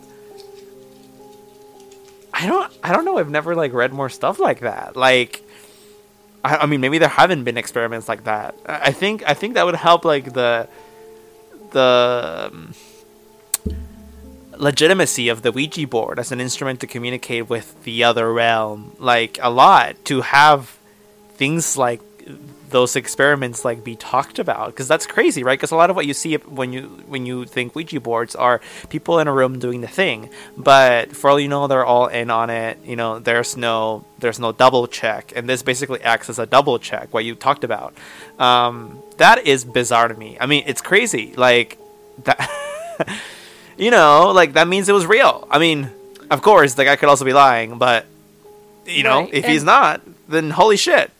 [2.43, 3.19] I don't, I don't know.
[3.19, 4.97] I've never like read more stuff like that.
[4.97, 5.45] Like,
[6.43, 8.57] I, I mean, maybe there haven't been experiments like that.
[8.67, 10.69] I think, I think that would help like the,
[11.71, 12.75] the um,
[14.57, 19.39] legitimacy of the Ouija board as an instrument to communicate with the other realm, like
[19.41, 20.77] a lot to have
[21.35, 22.01] things like
[22.73, 25.59] those experiments like be talked about because that's crazy right?
[25.59, 28.61] Because a lot of what you see when you when you think ouija boards are
[28.89, 32.31] people in a room doing the thing but for all you know they're all in
[32.31, 36.39] on it you know there's no there's no double check and this basically acts as
[36.39, 37.95] a double check what you talked about.
[38.39, 40.37] Um, that is bizarre to me.
[40.41, 41.79] I mean it's crazy like
[42.25, 42.51] that
[43.77, 45.47] you know like that means it was real.
[45.51, 45.91] I mean
[46.31, 48.07] of course the guy could also be lying but
[48.87, 51.11] you know Right, if he's not then holy shit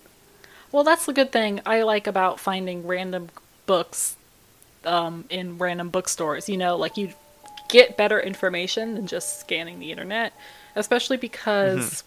[0.73, 3.29] Well, that's the good thing I like about finding random
[3.67, 4.17] books
[4.85, 6.49] um, in random bookstores.
[6.49, 7.13] You know, like you
[7.69, 10.33] get better information than just scanning the internet,
[10.75, 12.05] especially because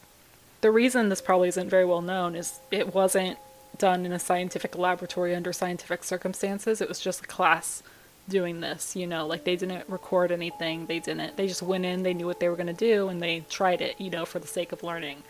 [0.62, 3.38] the reason this probably isn't very well known is it wasn't
[3.78, 6.82] done in a scientific laboratory under scientific circumstances.
[6.82, 7.84] It was just a class
[8.28, 10.88] doing this, you know, like they didn't record anything.
[10.88, 13.22] They didn't, they just went in, they knew what they were going to do, and
[13.22, 15.24] they tried it, you know, for the sake of learning.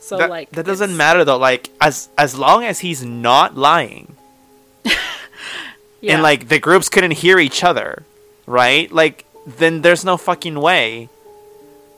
[0.00, 4.16] So, that, like, that doesn't matter though like as as long as he's not lying
[6.00, 6.14] yeah.
[6.14, 8.04] and like the groups couldn't hear each other
[8.46, 11.08] right like then there's no fucking way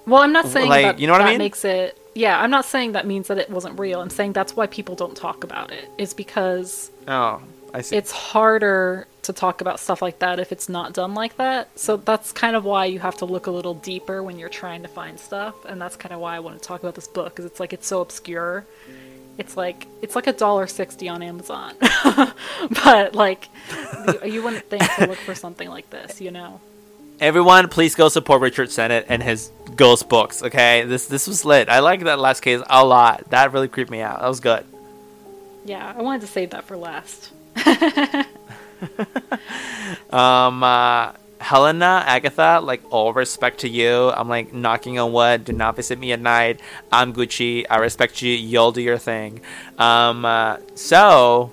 [0.06, 1.38] Well, I'm not saying Like, that you know what I mean?
[1.38, 1.96] makes it.
[2.14, 4.00] Yeah, I'm not saying that means that it wasn't real.
[4.00, 5.88] I'm saying that's why people don't talk about it.
[5.98, 7.40] Is because oh
[7.74, 11.36] i see it's harder to talk about stuff like that if it's not done like
[11.36, 11.68] that.
[11.78, 14.82] So that's kind of why you have to look a little deeper when you're trying
[14.82, 17.30] to find stuff, and that's kind of why I want to talk about this book
[17.30, 18.64] because it's like it's so obscure.
[19.38, 21.74] It's like it's like a dollar sixty on Amazon,
[22.84, 23.48] but like
[24.06, 26.60] you, you wouldn't think to look for something like this, you know?
[27.20, 31.68] everyone please go support Richard Senate and his ghost books okay this this was lit
[31.68, 34.64] i like that last case a lot that really creeped me out that was good
[35.66, 37.30] Yeah, I wanted to save that for last.
[40.10, 44.10] um uh Helena, Agatha, like all respect to you.
[44.10, 45.46] I'm like knocking on wood.
[45.46, 46.60] Do not visit me at night.
[46.92, 47.64] I'm Gucci.
[47.70, 48.32] I respect you.
[48.32, 49.40] You'll do your thing.
[49.78, 51.50] Um, uh, so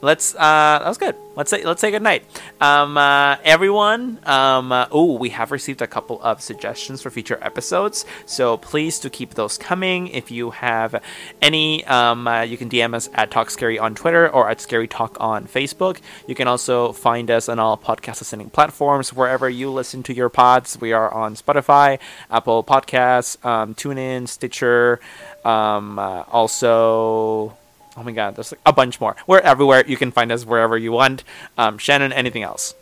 [0.00, 0.34] let's.
[0.34, 1.16] Uh, that was good.
[1.36, 2.24] Let's say let's say good night.
[2.60, 4.18] Um, uh, everyone.
[4.24, 8.04] Um, uh, oh, we have received a couple of suggestions for future episodes.
[8.26, 10.08] So please do keep those coming.
[10.08, 11.02] If you have
[11.40, 14.88] any, um, uh, you can DM us at Talk Scary on Twitter or at Scary
[14.88, 16.00] Talk on Facebook.
[16.26, 20.28] You can also find us on all podcast listening platforms wherever you listen to your
[20.28, 20.80] pods.
[20.80, 21.98] We are on Spotify,
[22.30, 25.00] Apple Podcasts, um, TuneIn, Stitcher.
[25.44, 27.56] Um, uh, also,
[27.96, 29.16] oh my God, there's like a bunch more.
[29.26, 29.84] We're everywhere.
[29.86, 31.24] You can find us wherever you want.
[31.58, 32.74] Um, Shannon, anything else?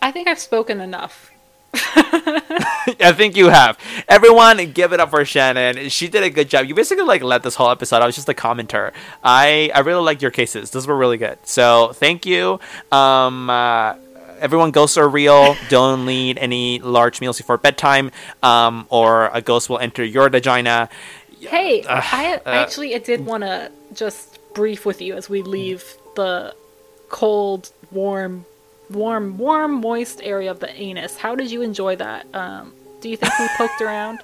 [0.00, 1.30] I think I've spoken enough.
[1.74, 3.78] I think you have.
[4.08, 5.88] Everyone, give it up for Shannon.
[5.88, 6.66] She did a good job.
[6.66, 8.02] You basically like led this whole episode.
[8.02, 8.92] I was just a commenter.
[9.24, 10.70] I I really liked your cases.
[10.70, 11.38] Those were really good.
[11.44, 12.60] So thank you.
[12.90, 13.48] Um.
[13.48, 13.94] Uh,
[14.42, 18.10] everyone ghosts are real don't need any large meals before bedtime
[18.42, 20.88] um, or a ghost will enter your vagina
[21.50, 25.96] Hey, I, I actually I did want to just brief with you as we leave
[26.14, 26.54] the
[27.08, 28.44] cold, warm,
[28.90, 31.16] warm, warm, moist area of the anus.
[31.16, 32.26] How did you enjoy that?
[32.34, 34.20] Um, do you think we poked around?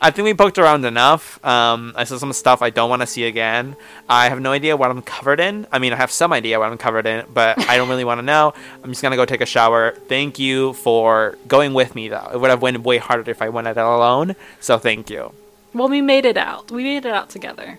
[0.00, 1.44] I think we poked around enough.
[1.44, 3.74] Um, I saw some stuff I don't want to see again.
[4.08, 5.66] I have no idea what I'm covered in.
[5.72, 8.18] I mean, I have some idea what I'm covered in, but I don't really want
[8.18, 8.54] to know.
[8.84, 9.96] I'm just gonna go take a shower.
[10.06, 12.30] Thank you for going with me, though.
[12.32, 14.36] It would have went way harder if I went it alone.
[14.60, 15.32] So thank you.
[15.74, 16.70] Well, we made it out.
[16.70, 17.78] We made it out together.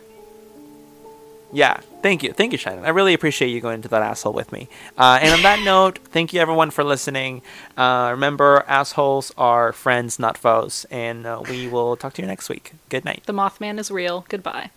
[1.51, 2.31] Yeah, thank you.
[2.31, 2.85] Thank you, Shannon.
[2.85, 4.69] I really appreciate you going into that asshole with me.
[4.97, 7.41] Uh, and on that note, thank you everyone for listening.
[7.75, 10.85] Uh, remember, assholes are friends, not foes.
[10.91, 12.73] And uh, we will talk to you next week.
[12.89, 13.23] Good night.
[13.25, 14.25] The Mothman is real.
[14.29, 14.69] Goodbye.